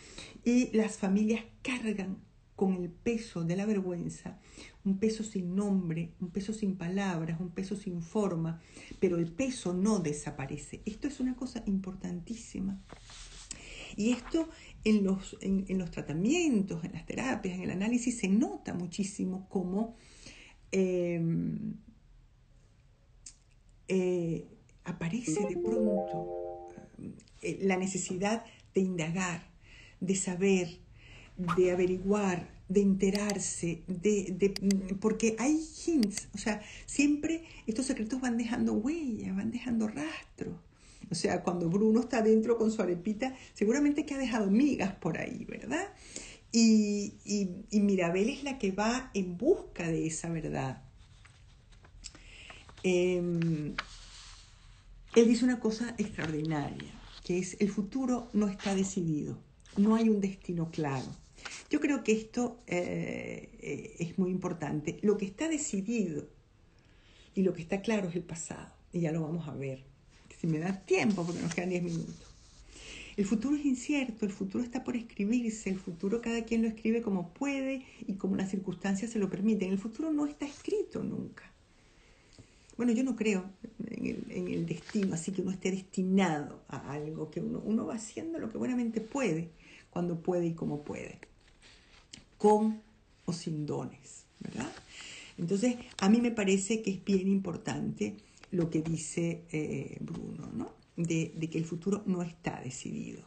[0.43, 2.17] y las familias cargan
[2.59, 4.37] con el peso de la vergüenza,
[4.83, 8.61] un peso sin nombre, un peso sin palabras, un peso sin forma,
[8.99, 10.81] pero el peso no desaparece.
[10.85, 12.77] Esto es una cosa importantísima.
[13.95, 14.49] Y esto
[14.83, 19.95] en los, en, los tratamientos, en las terapias, en el análisis, se nota muchísimo como
[20.71, 21.75] em,
[23.87, 24.47] eh,
[24.83, 26.48] aparece de pronto eh,
[27.61, 28.43] la necesidad
[28.73, 29.43] de indagar,
[29.99, 30.77] de saber,
[31.55, 38.37] de averiguar, de enterarse, de, de, porque hay hints, o sea, siempre estos secretos van
[38.37, 40.59] dejando huella, van dejando rastro.
[41.11, 45.17] O sea, cuando Bruno está dentro con su arepita, seguramente que ha dejado migas por
[45.17, 45.87] ahí, ¿verdad?
[46.51, 50.81] Y, y, Mirabel es la que va en busca de esa verdad.
[52.83, 53.75] Em,
[55.15, 56.91] él dice una cosa extraordinaria,
[57.23, 59.37] que es el futuro no está decidido,
[59.77, 61.07] no hay un destino claro.
[61.69, 64.99] Yo creo que esto eh, es muy importante.
[65.01, 66.27] Lo que está decidido
[67.35, 68.73] y lo que está claro es el pasado.
[68.91, 69.83] Y ya lo vamos a ver.
[70.39, 72.15] Si me da tiempo, porque nos quedan 10 minutos.
[73.17, 77.01] El futuro es incierto, el futuro está por escribirse, el futuro cada quien lo escribe
[77.01, 79.71] como puede y como las circunstancias se lo permiten.
[79.71, 81.48] El futuro no está escrito nunca.
[82.79, 83.43] Bueno, yo no creo
[83.89, 88.39] en el, destino, así que uno esté destinado a algo, que uno, uno va haciendo
[88.39, 89.49] lo que buenamente puede,
[89.89, 91.19] cuando puede y como puede
[92.37, 92.81] con
[93.25, 94.71] o sin dones, ¿verdad?
[95.37, 98.15] Entonces, a mí me parece que es bien importante
[98.51, 100.71] lo que dice eh, Bruno, ¿no?
[100.95, 103.23] De, que el futuro no está decidido.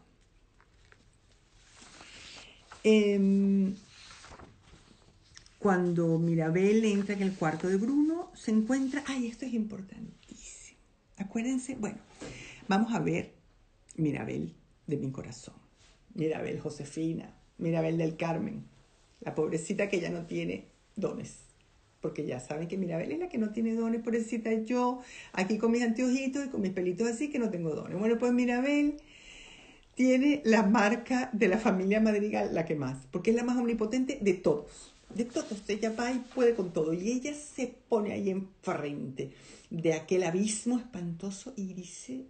[2.85, 3.75] Em,
[5.63, 10.81] cuando Mirabel entra en el cuarto de Bruno, se encuentra, ay, esto es importantísimo.
[11.19, 11.99] Acuérdense, bueno,
[12.67, 13.31] vamos a ver
[13.95, 14.57] Mirabel
[14.89, 15.55] de mi corazón,
[16.15, 18.65] Mirabel Josefina, Mirabel del Carmen,
[19.21, 21.45] la pobrecita que ya no tiene dones.
[22.01, 25.01] Porque ya saben que Mirabel es la que no tiene dones, pobrecita yo,
[25.33, 27.97] aquí con mis anteojitos y con mis pelitos así que no tengo dones.
[27.97, 28.97] Bueno, pues Mirabel
[29.95, 34.19] tiene la marca de la familia Madrigal, la que más, porque es la más omnipotente
[34.21, 34.92] de todos.
[35.15, 36.93] De todos, ella va y puede con todo.
[36.95, 39.33] Y ella se pone ahí enfrente
[39.71, 42.27] de aquel abismo espantoso y dice,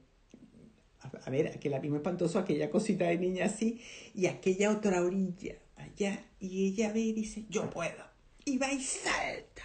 [1.25, 3.81] a ver, aquel abismo espantoso, aquella cosita de niña así,
[4.15, 8.05] y aquella otra orilla, allá y ella ve y dice, yo puedo.
[8.45, 9.63] Y va y salta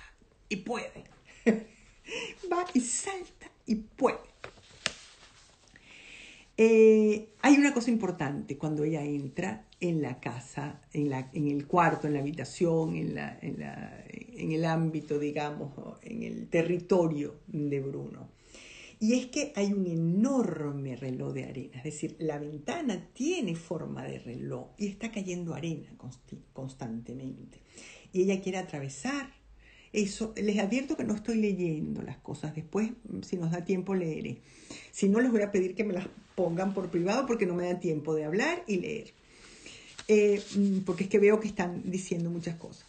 [0.49, 1.03] y puede.
[2.51, 4.17] va y salta y puede.
[6.57, 11.67] Eh, hay una cosa importante cuando ella entra en la casa, en, la, en el
[11.67, 17.35] cuarto, en la habitación, en, la, en, la, en el ámbito, digamos, en el territorio
[17.47, 18.29] de Bruno.
[18.99, 24.03] Y es que hay un enorme reloj de arena, es decir, la ventana tiene forma
[24.03, 25.95] de reloj y está cayendo arena
[26.53, 27.59] constantemente.
[28.11, 29.29] Y ella quiere atravesar
[29.93, 30.33] eso.
[30.35, 32.89] Les advierto que no estoy leyendo las cosas, después,
[33.21, 34.41] si nos da tiempo, leeré.
[34.91, 37.65] Si no, les voy a pedir que me las pongan por privado porque no me
[37.65, 39.13] da tiempo de hablar y leer.
[40.07, 42.85] Eh, mm, porque es que veo que están diciendo muchas cosas.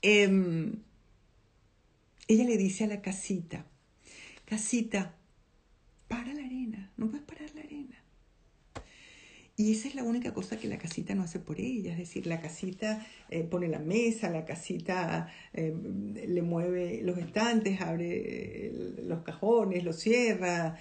[0.00, 0.72] Em,
[2.28, 3.66] ella le dice a la casita,
[4.44, 5.14] casita,
[6.08, 7.97] para la arena, no puedes parar la arena.
[9.60, 12.28] Y esa es la única cosa que la casita no hace por ella, es decir,
[12.28, 15.74] la casita eh, pone la mesa, la casita eh,
[16.28, 20.78] le mueve los estantes, abre eh, los cajones, los cierra,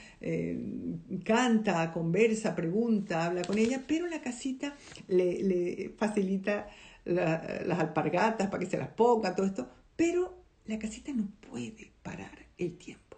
[1.23, 6.67] canta, conversa, pregunta, habla con ella, pero la casita le, facilita
[7.03, 12.45] las alpargatas para que se las ponga, todo esto, pero la casita no puede parar
[12.59, 13.17] el tiempo.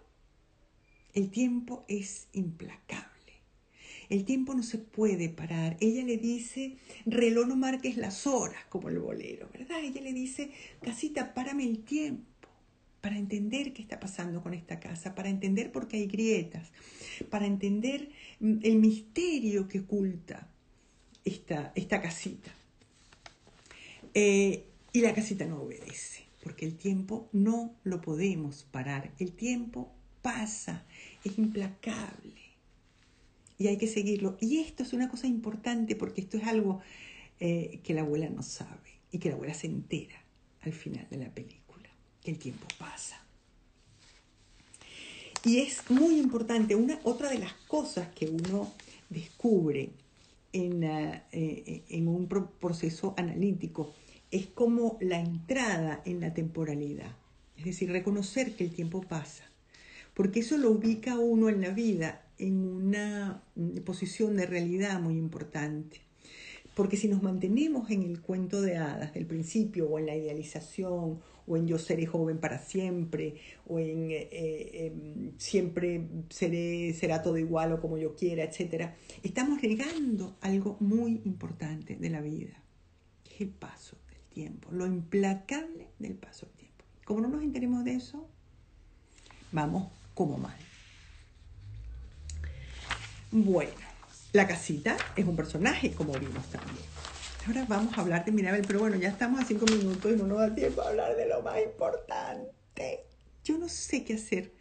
[1.12, 3.09] El tiempo es implacable.
[4.10, 5.76] El tiempo no se puede parar.
[5.80, 9.78] Ella le dice, reloj no marques las horas, como el bolero, ¿verdad?
[9.82, 10.50] Ella le dice,
[10.82, 12.24] casita, párame el tiempo.
[13.00, 16.68] para entender qué está pasando con esta casa, para entender por qué hay grietas,
[17.30, 20.50] para entender mm, el misterio que oculta
[21.24, 22.50] esta, esta casita.
[24.12, 29.12] Eh, y la casita no obedece, porque el tiempo no lo podemos parar.
[29.18, 30.84] El tiempo pasa,
[31.24, 32.49] es implacable.
[33.60, 34.38] Y hay que seguirlo.
[34.40, 36.80] Y esto es una cosa importante porque esto es algo
[37.38, 40.16] eh, que la abuela no sabe y que la abuela se entera
[40.62, 41.90] al final de la película,
[42.24, 43.22] que el tiempo pasa.
[45.44, 48.72] Y es muy importante, una, otra de las cosas que uno
[49.10, 49.90] descubre
[50.54, 53.92] en, eh, eh, en un proceso analítico
[54.30, 57.14] es como la entrada en la temporalidad,
[57.58, 59.44] es decir, reconocer que el tiempo pasa,
[60.14, 63.42] porque eso lo ubica uno en la vida en una
[63.84, 66.00] posición de realidad muy importante.
[66.74, 71.20] Porque si nos mantenemos en el cuento de hadas del principio o en la idealización
[71.46, 73.34] o en yo seré joven para siempre
[73.66, 78.90] o en eh, em, siempre seré, será todo igual o como yo quiera, etc.,
[79.22, 82.62] estamos negando algo muy importante de la vida,
[83.24, 86.84] que es el paso del tiempo, lo implacable del paso del tiempo.
[87.04, 88.28] Como no nos enteremos de eso,
[89.50, 90.69] vamos como mal.
[93.30, 93.90] Bueno.
[94.32, 96.84] La casita es un personaje, como vimos también.
[97.46, 100.26] Ahora vamos a hablar de Mirabel, pero bueno, ya estamos a cinco minutos y no
[100.26, 103.04] nos da tiempo a hablar de lo más importante.
[103.44, 104.52] Yo no sé qué hacer.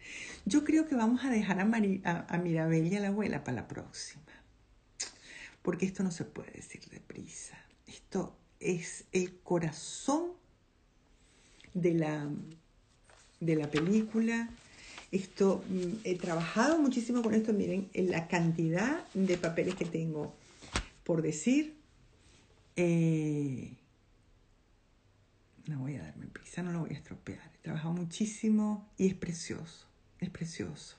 [0.45, 4.23] Yo creo que vamos a dejar a, Mirabel y a la abuela para la próxima.
[5.61, 7.57] Porque esto no se puede decir deprisa.
[7.85, 10.31] Esto es el corazón
[11.75, 12.27] de la,
[13.39, 14.49] de la película
[15.11, 20.33] esto, mm, he trabajado muchísimo con esto, miren, en la cantidad de papeles que tengo
[21.03, 21.75] por decir.
[22.75, 23.73] Eh,
[25.65, 27.51] no voy a darme prisa, no lo voy a estropear.
[27.55, 29.87] He trabajado muchísimo y es precioso,
[30.19, 30.97] es precioso.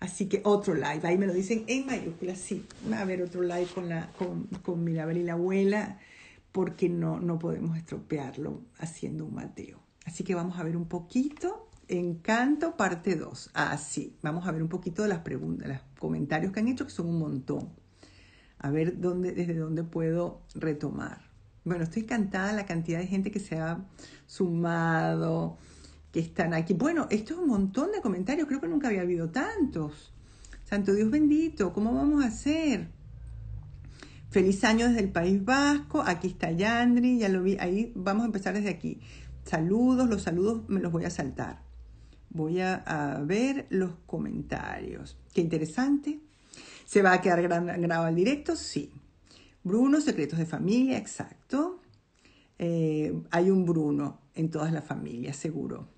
[0.00, 3.42] Así que otro live, ahí me lo dicen en mayúsculas, sí, va a haber otro
[3.42, 5.98] live con, la, con, con Mirabel y la abuela,
[6.52, 9.80] porque no, no podemos estropearlo haciendo un Mateo.
[10.04, 13.50] Así que vamos a ver un poquito Encanto, parte 2.
[13.54, 14.16] Ah, sí.
[14.22, 17.06] Vamos a ver un poquito de las preguntas, los comentarios que han hecho, que son
[17.06, 17.70] un montón.
[18.58, 21.30] A ver dónde, desde dónde puedo retomar.
[21.64, 23.84] Bueno, estoy encantada la cantidad de gente que se ha
[24.26, 25.58] sumado,
[26.12, 26.74] que están aquí.
[26.74, 28.48] Bueno, esto es un montón de comentarios.
[28.48, 30.12] Creo que nunca había habido tantos.
[30.64, 32.88] Santo Dios bendito, ¿cómo vamos a hacer?
[34.30, 36.02] Feliz año desde el País Vasco.
[36.04, 37.56] Aquí está Yandri, ya lo vi.
[37.58, 39.00] Ahí vamos a empezar desde aquí.
[39.44, 41.65] Saludos, los saludos me los voy a saltar.
[42.36, 45.16] Voy a, ver los comentarios.
[45.32, 46.20] Qué interesante.
[46.84, 48.56] ¿Se va a quedar grabado el directo?
[48.56, 48.92] Sí.
[49.64, 51.80] Bruno, secretos de familia, exacto.
[52.58, 55.88] Eh, hay un Bruno en todas las familias, seguro.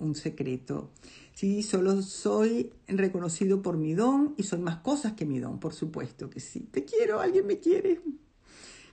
[0.00, 0.92] Un secreto.
[1.34, 5.74] Sí, solo soy reconocido por mi don y soy más cosas que mi don, por
[5.74, 6.60] supuesto que sí.
[6.70, 8.00] Te quiero, alguien me quiere.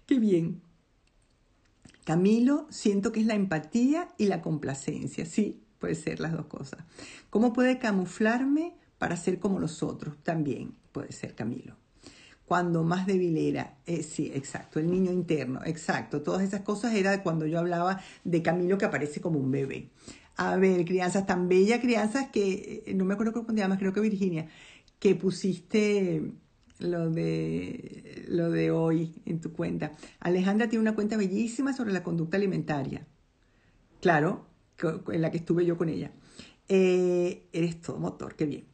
[0.06, 0.62] Qué bien.
[2.04, 5.26] Camilo, siento que es la empatía y la complacencia.
[5.26, 6.80] Sí, puede ser las dos cosas.
[7.30, 10.16] ¿Cómo puede camuflarme para ser como los otros?
[10.24, 11.76] También puede ser Camilo.
[12.46, 16.22] Cuando más débil era, eh, sí, exacto, el niño interno, exacto.
[16.22, 19.90] Todas esas cosas era cuando yo hablaba de Camilo que aparece como un bebé.
[20.36, 23.94] A ver, crianzas tan bellas, crianzas que, eh, no me acuerdo cómo te llamas, creo
[23.94, 24.48] que Virginia,
[25.00, 26.32] que pusiste
[26.80, 29.94] lo de, lo de hoy en tu cuenta.
[30.20, 33.08] Alejandra tiene una cuenta bellísima sobre la conducta alimentaria.
[34.02, 34.51] Claro,
[35.12, 36.12] en la que estuve yo con ella.
[36.68, 38.66] Eh, eres todo motor, qué bien.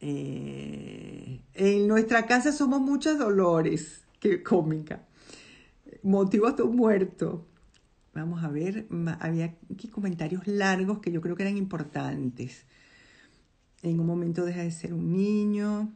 [0.00, 5.06] Eh, en nuestra casa somos muchos dolores, qué cómica.
[6.02, 7.46] Motivo hasta un muerto.
[8.14, 8.86] Vamos a ver,
[9.20, 12.64] había aquí comentarios largos que yo creo que eran importantes.
[13.82, 15.92] En un momento deja de ser un niño.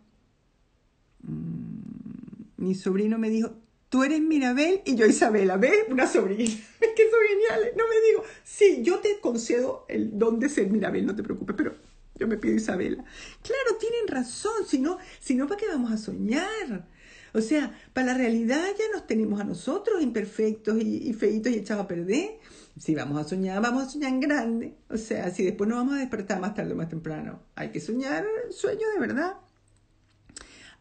[1.22, 3.54] Mm, mi sobrino me dijo,
[3.93, 5.84] tú eres Mirabel y yo Isabela, ¿ves?
[5.90, 6.45] Una sobrina,
[6.80, 7.74] es que son geniales.
[7.76, 11.55] No me digo, sí, yo te concedo el don de ser Mirabel, no te preocupes,
[11.55, 11.74] pero
[12.14, 13.05] yo me pido Isabela.
[13.43, 16.88] Claro, tienen razón, si no, si no ¿para qué vamos a soñar?
[17.34, 21.84] O sea, para la realidad ya nos tenemos a nosotros imperfectos y, feitos y echados
[21.84, 22.38] a perder.
[22.78, 24.74] Si vamos a soñar, vamos a soñar en grande.
[24.88, 27.80] O sea, si después nos vamos a despertar más tarde o más temprano, hay que
[27.80, 29.34] soñar sueño de verdad.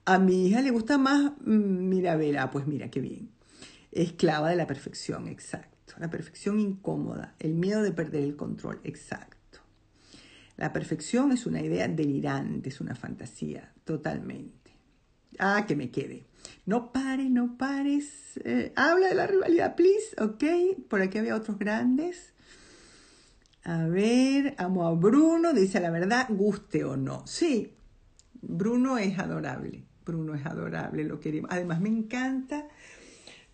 [0.06, 2.52] A mi hija le gusta más mm, Mirabela.
[2.52, 3.30] Pues mira, qué bien.
[3.92, 5.96] Esclava de la perfección, exacto.
[6.00, 9.60] La perfección incómoda, el miedo de perder el control, exacto.
[10.56, 14.72] La perfección es una idea delirante, es una fantasía, totalmente.
[15.40, 16.26] Ah, que me quede.
[16.66, 18.40] No pares, no pares.
[18.44, 20.88] Eh, habla de la rivalidad, please, ok.
[20.88, 22.34] Por aquí había otros grandes.
[23.64, 27.26] A ver, amo a Bruno, dice la verdad, guste o no.
[27.28, 27.76] Sí,
[28.42, 29.84] Bruno es adorable.
[30.06, 31.50] Bruno es adorable, lo queremos.
[31.52, 32.68] Además, me encanta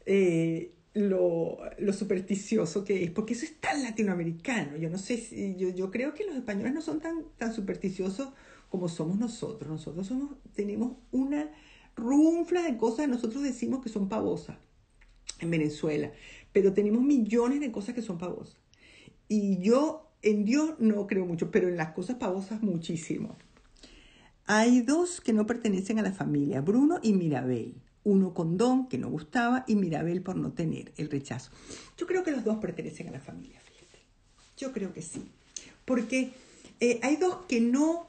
[0.05, 1.59] eh, lo,
[1.93, 4.77] supersticioso que es, porque eso es tan latinoamericano.
[4.77, 8.29] Yo no sé si, yo, yo creo que los españoles no son tan, tan supersticiosos
[8.69, 9.69] como somos nosotros.
[9.69, 11.51] Nosotros somos, tenemos una
[11.95, 14.57] runfla de cosas, nosotros decimos que son pavosas
[15.39, 16.11] en Venezuela,
[16.51, 18.57] pero tenemos millones de cosas que son pavosas.
[19.27, 23.35] Y yo en Dios no creo mucho, pero en las cosas pavosas muchísimo.
[24.47, 27.75] Hay dos que no pertenecen a la familia, Bruno y Mirabel.
[28.05, 31.51] Uno con don, que no gustaba, y Mirabel por no tener el rechazo.
[31.97, 33.99] Yo creo que los dos pertenecen a la familia, fíjate.
[34.55, 35.29] Yo creo que sí.
[35.83, 36.31] Porque
[36.79, 38.07] eh, hay dos que no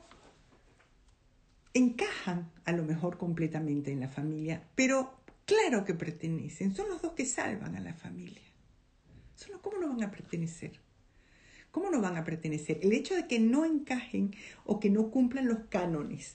[1.74, 6.72] encajan a lo mejor completamente en la familia, pero claro que pertenecen.
[6.72, 8.43] Son los dos que salvan a la familia.
[9.61, 10.78] ¿Cómo no van a pertenecer?
[11.79, 12.81] ¿Cómo no van a pertenecer?
[12.83, 16.35] El hecho de que no encajen o que no cumplan los cánones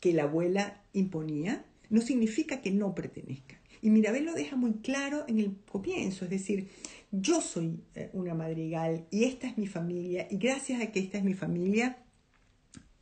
[0.00, 3.58] que la abuela imponía no significa que no pertenezcan.
[3.82, 6.68] Y Mirabel lo deja muy claro en el comienzo, es decir,
[7.12, 11.18] yo soy eh, una madrigal y esta es mi familia y gracias a que esta
[11.18, 11.98] es mi familia,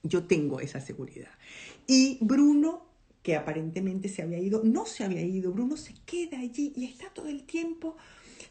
[0.02, 1.30] yo tengo esa seguridad.
[1.86, 2.84] Y Bruno,
[3.22, 7.10] que aparentemente se había ido, no se había ido, Bruno se queda allí y está
[7.10, 7.96] todo el tiempo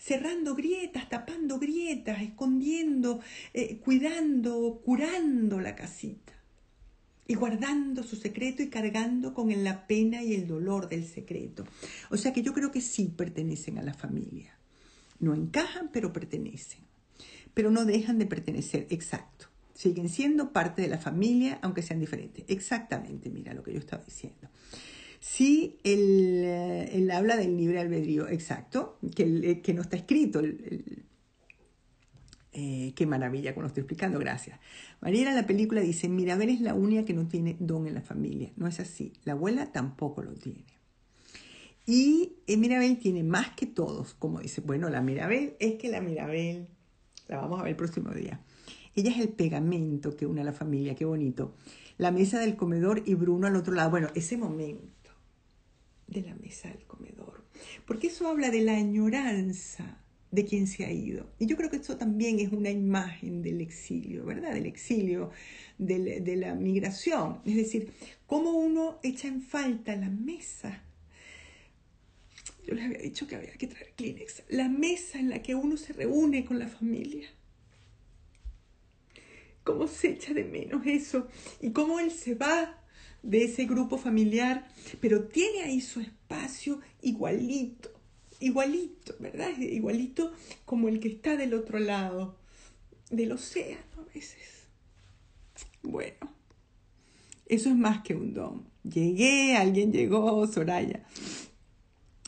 [0.05, 3.21] cerrando grietas, tapando grietas, escondiendo,
[3.53, 6.33] eh, cuidando, curando la casita.
[7.27, 11.65] Y guardando su secreto y cargando con la pena y el dolor del secreto.
[12.11, 14.55] O sea que yo creo que sí pertenecen a la familia.
[15.19, 16.81] No encajan, pero pertenecen.
[17.55, 19.47] Pero no dejan de pertenecer, exacto.
[19.73, 22.45] Siguen siendo parte de la familia, aunque sean diferentes.
[22.47, 24.49] Exactamente, mira lo que yo estaba diciendo.
[25.27, 30.39] Sí, eh, él, habla del libre albedrío, exacto, que, eh, que no está escrito.
[32.53, 34.59] Eh, qué maravilla cuando estoy explicando, gracias.
[35.01, 38.01] Mariela en la película dice, Mirabel es la única que no tiene don en la
[38.01, 38.53] familia.
[38.55, 40.63] No es así, la abuela tampoco lo tiene.
[41.87, 46.67] Y Mirabel tiene más que todos, como dice, bueno, la Mirabel es que la Mirabel,
[47.27, 48.41] la vamos a ver el próximo día.
[48.95, 51.55] Ella es el pegamento que une a la familia, qué bonito.
[51.97, 53.89] La mesa del comedor y Bruno al otro lado.
[53.89, 54.94] Bueno, ese momento
[56.15, 57.43] de la mesa del comedor,
[57.85, 60.01] porque eso habla de la añoranza
[60.31, 61.29] de quien se ha ido.
[61.39, 64.53] Y yo creo que eso también es una imagen del exilio, ¿verdad?
[64.53, 65.31] Del exilio,
[65.77, 67.41] de la migración.
[67.45, 67.91] Es decir,
[68.25, 70.83] cómo uno echa en falta la mesa.
[72.65, 74.43] Yo les había dicho que había que traer Kleenex.
[74.49, 77.29] La mesa en la que uno se reúne con la familia.
[79.63, 81.27] Cómo se echa de menos eso.
[81.61, 82.83] Y cómo él se va
[83.25, 84.67] de ese grupo familiar,
[85.01, 87.89] pero tiene ahí su espacio igualito,
[88.39, 89.57] igualito, ¿verdad?
[89.57, 90.31] Igualito
[90.63, 92.37] como el que está del otro lado
[93.09, 94.67] del océano a veces.
[95.81, 96.31] Bueno,
[97.47, 98.67] eso es más que un don.
[98.83, 101.03] Llegué, alguien llegó, Soraya.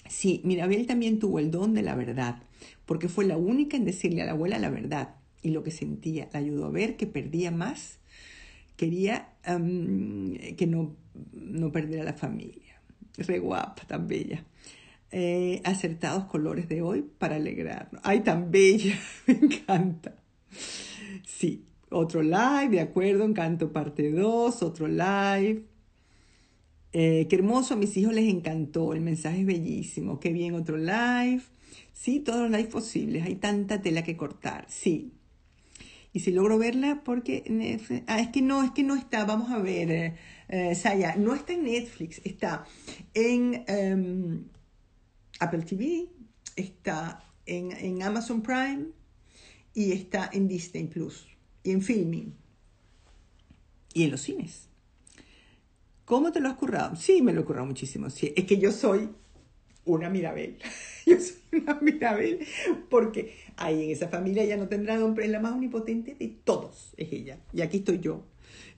[0.10, 2.42] Sí, Mirabel también tuvo el don de la verdad,
[2.88, 6.28] porque fue la única en decirle a la abuela la verdad y lo que sentía.
[6.34, 7.97] La ayudó a ver que perdía más
[8.78, 10.96] quería que no,
[11.34, 12.82] no perdiera la familia.
[13.18, 14.46] Re guapa, tan bella.
[15.12, 18.02] Eh, acertados colores de hoy para alegrarnos.
[18.06, 18.98] Ay, tan bella,
[19.28, 20.16] me encanta.
[21.26, 25.64] Sí, otro live, de acuerdo, encanto parte 2, otro live.
[26.94, 30.78] Eh, qué hermoso, a mis hijos les encantó, el mensaje es bellísimo, qué bien otro
[30.78, 31.42] live.
[31.94, 35.14] Sí, todos los lives posibles, hay tanta tela que cortar, sí.
[36.14, 37.44] Y si logro verla, porque
[38.08, 40.16] ah, es que no, es que no está, vamos a ver, eh,
[40.48, 42.66] eh, Saya, no está en Netflix, está
[43.14, 44.46] en em,
[45.40, 46.08] Apple TV,
[46.56, 48.88] está en, en, Amazon Prime
[49.74, 51.28] y está en Disney Plus
[51.64, 52.34] y en Filming
[53.94, 54.70] y en los cines.
[56.06, 56.96] ¿Cómo te lo has currado?
[56.96, 58.10] Sí, me lo he currado muchísimo.
[58.10, 59.10] Sí, es que yo soy
[59.88, 60.58] una Mirabel.
[61.06, 62.46] Yo soy una Mirabel
[62.90, 66.94] porque ahí en esa familia ella no tendrá nombre, es la más omnipotente de todos,
[66.98, 67.40] es ella.
[67.54, 68.24] Y aquí estoy yo,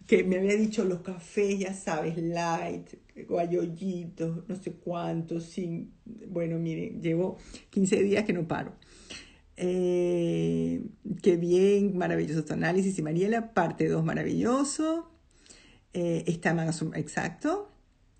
[0.07, 2.89] que me había dicho los cafés, ya sabes, light,
[3.27, 5.93] guayoyitos, no sé cuántos, sin...
[6.27, 7.37] Bueno, miren, llevo
[7.69, 8.73] 15 días que no paro.
[9.55, 10.81] Eh,
[11.21, 12.97] qué bien, maravilloso tu análisis.
[12.97, 15.11] Y Mariela, parte 2, maravilloso.
[15.93, 17.69] Eh, está más exacto.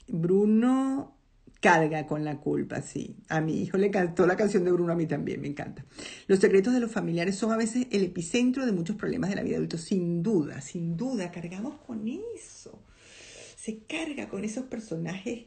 [0.07, 1.15] Bruno,
[1.59, 3.17] carga con la culpa, sí.
[3.27, 5.85] A mi hijo le cantó la canción de Bruno, a mí también, me encanta.
[6.27, 9.43] Los secretos de los familiares son a veces el epicentro de muchos problemas de la
[9.43, 12.81] vida adulta, sin duda, sin duda, cargamos con eso.
[13.57, 15.45] Se carga con esos personajes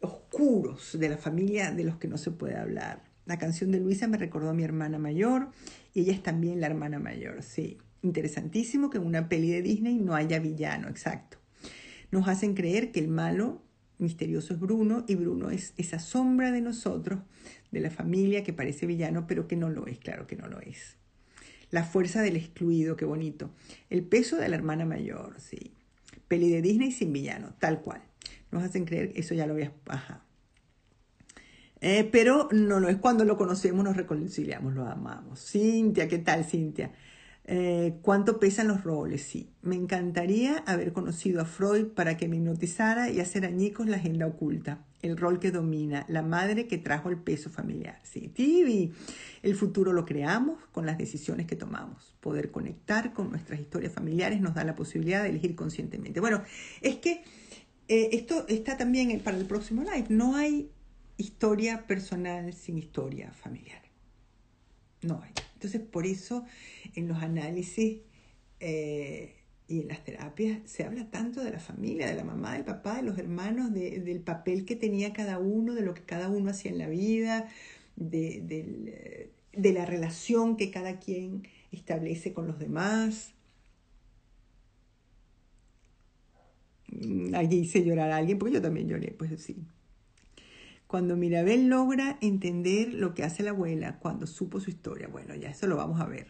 [0.00, 3.04] oscuros de la familia de los que no se puede hablar.
[3.26, 5.50] La canción de Luisa me recordó a mi hermana mayor
[5.94, 7.78] y ella es también la hermana mayor, sí.
[8.02, 11.38] Interesantísimo que en una peli de Disney no haya villano, exacto.
[12.10, 13.63] Nos hacen creer que el malo
[13.98, 17.20] misterioso es Bruno y Bruno es esa sombra de nosotros,
[17.70, 20.60] de la familia que parece villano, pero que no lo es, claro que no lo
[20.60, 20.96] es.
[21.70, 23.50] La fuerza del excluido, qué bonito.
[23.90, 25.72] El peso de la hermana mayor, sí.
[26.28, 28.02] Peli de Disney sin villano, tal cual.
[28.50, 29.72] Nos hacen creer, eso ya lo había...
[29.86, 30.24] Ajá.
[31.80, 35.40] Eh, pero no lo es cuando lo conocemos, nos reconciliamos, lo amamos.
[35.50, 36.92] Cintia, ¿qué tal, Cintia?
[37.46, 39.22] Eh, ¿Cuánto pesan los roles?
[39.22, 39.50] Sí.
[39.62, 44.26] Me encantaría haber conocido a Freud para que me hipnotizara y hacer añicos la agenda
[44.26, 48.00] oculta, el rol que domina, la madre que trajo el peso familiar.
[48.02, 48.92] Sí, Tibi.
[49.42, 52.16] El futuro lo creamos con las decisiones que tomamos.
[52.20, 56.20] Poder conectar con nuestras historias familiares nos da la posibilidad de elegir conscientemente.
[56.20, 56.42] Bueno,
[56.80, 57.22] es que
[57.88, 60.06] eh, esto está también para el próximo live.
[60.08, 60.70] No hay
[61.18, 63.83] historia personal sin historia familiar.
[65.04, 65.32] No hay.
[65.54, 66.44] Entonces, por eso
[66.94, 68.00] en los análisis
[68.60, 69.36] eh,
[69.68, 72.96] y en las terapias se habla tanto de la familia, de la mamá, del papá,
[72.96, 76.70] de los hermanos, del papel que tenía cada uno, de lo que cada uno hacía
[76.70, 77.48] en la vida,
[77.96, 83.32] de, de la relación que cada quien establece con los demás.
[87.34, 89.56] Allí hice llorar a alguien, porque yo también lloré, pues sí.
[90.94, 95.50] Cuando Mirabel logra entender lo que hace la abuela cuando supo su historia, bueno, ya
[95.50, 96.28] eso lo vamos a ver.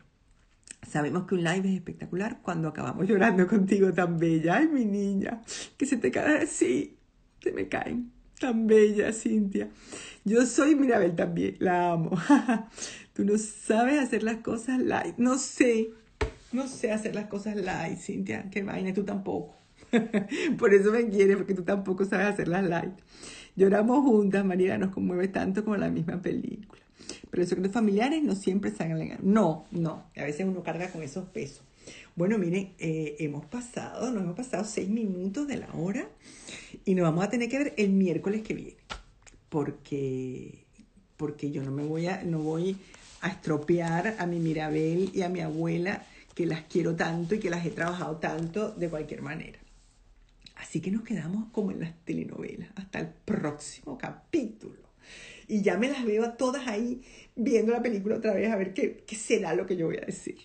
[0.89, 4.57] Sabemos que un live es espectacular cuando acabamos llorando contigo tan bella.
[4.57, 5.43] Ay, mi niña,
[5.77, 6.97] que se te cae así,
[7.43, 8.11] se me caen.
[8.41, 9.69] Tan bella, Cintia.
[10.25, 12.13] Yo soy Mirabel también, la amo.
[13.13, 15.19] Tú no sabes hacer las cosas light.
[15.19, 15.91] No sé,
[16.53, 18.49] no sé hacer las cosas light, Cintia.
[18.51, 19.59] Qué vaina, tú tampoco.
[20.59, 22.95] Por eso me quieres, porque tú tampoco sabes hacerlas light.
[23.57, 26.83] Lloramos juntas, María nos conmueve tanto como la misma película.
[27.31, 29.19] Pero los familiares no siempre salen.
[29.23, 30.05] No, no.
[30.17, 31.63] A veces uno carga con esos pesos.
[32.17, 36.09] Bueno, miren, eh, hemos pasado, nos hemos pasado seis minutos de la hora
[36.85, 38.77] y nos vamos a tener que ver el miércoles que viene.
[39.49, 40.65] Porque,
[41.17, 42.77] porque yo no me voy a, no voy
[43.21, 47.51] a estropear a mi Mirabel y a mi abuela, que las quiero tanto y que
[47.51, 49.59] las he trabajado tanto de cualquier manera.
[50.57, 52.71] Así que nos quedamos como en las telenovelas.
[52.77, 54.85] Hasta el próximo capítulo.
[55.47, 57.03] Y ya me las veo a todas ahí
[57.37, 60.07] viendo la película otra vez a ver qué, qué será lo que yo voy a
[60.07, 60.39] decir.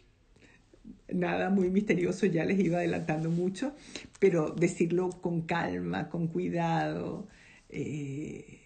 [1.12, 3.74] Nada muy misterioso, ya les iba adelantando mucho,
[4.20, 7.28] pero decirlo con calma, con cuidado,
[7.70, 8.60] eh,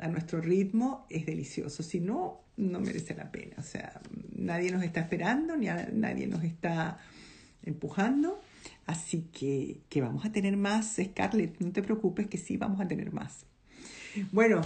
[0.00, 1.82] a nuestro ritmo es delicioso.
[1.82, 3.56] Si no, no merece la pena.
[3.58, 4.00] O sea,
[4.34, 6.98] nadie nos está esperando, ni nadie nos está
[7.62, 8.40] empujando.
[8.86, 12.88] Así que, que vamos a tener más, Scarlett, no te preocupes que sí vamos a
[12.88, 13.46] tener más.
[14.30, 14.60] Bueno,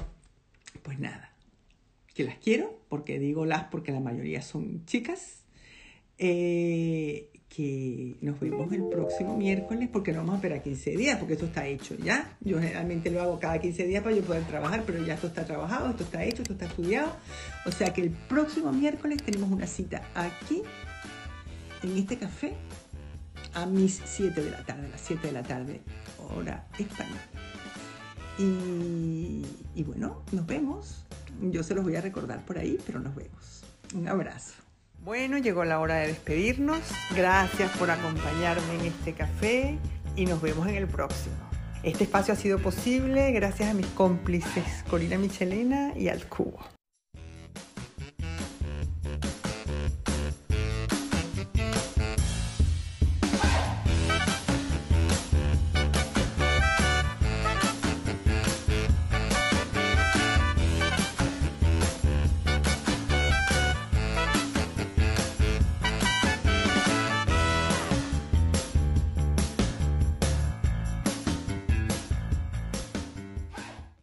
[0.83, 1.33] pues nada,
[2.15, 5.45] que las quiero, porque digo las porque la mayoría son chicas.
[6.19, 11.35] Eh, que nos vemos el próximo miércoles porque no vamos a esperar 15 días porque
[11.35, 12.37] esto está hecho ya.
[12.41, 15.45] Yo generalmente lo hago cada 15 días para yo poder trabajar, pero ya esto está
[15.45, 17.17] trabajado, esto está hecho, esto está estudiado.
[17.67, 20.63] O sea que el próximo miércoles tenemos una cita aquí,
[21.83, 22.53] en este café,
[23.55, 25.81] a mis 7 de la tarde, a las 7 de la tarde,
[26.37, 27.21] hora española.
[28.39, 29.45] Y,
[29.75, 31.05] y bueno, nos vemos.
[31.41, 33.63] Yo se los voy a recordar por ahí, pero nos vemos.
[33.95, 34.55] Un abrazo.
[35.05, 36.81] Bueno, llegó la hora de despedirnos.
[37.17, 39.79] Gracias por acompañarme en este café
[40.17, 41.37] y nos vemos en el próximo.
[41.83, 46.78] Este espacio ha sido posible gracias a mis cómplices Corina Michelena y al Cubo.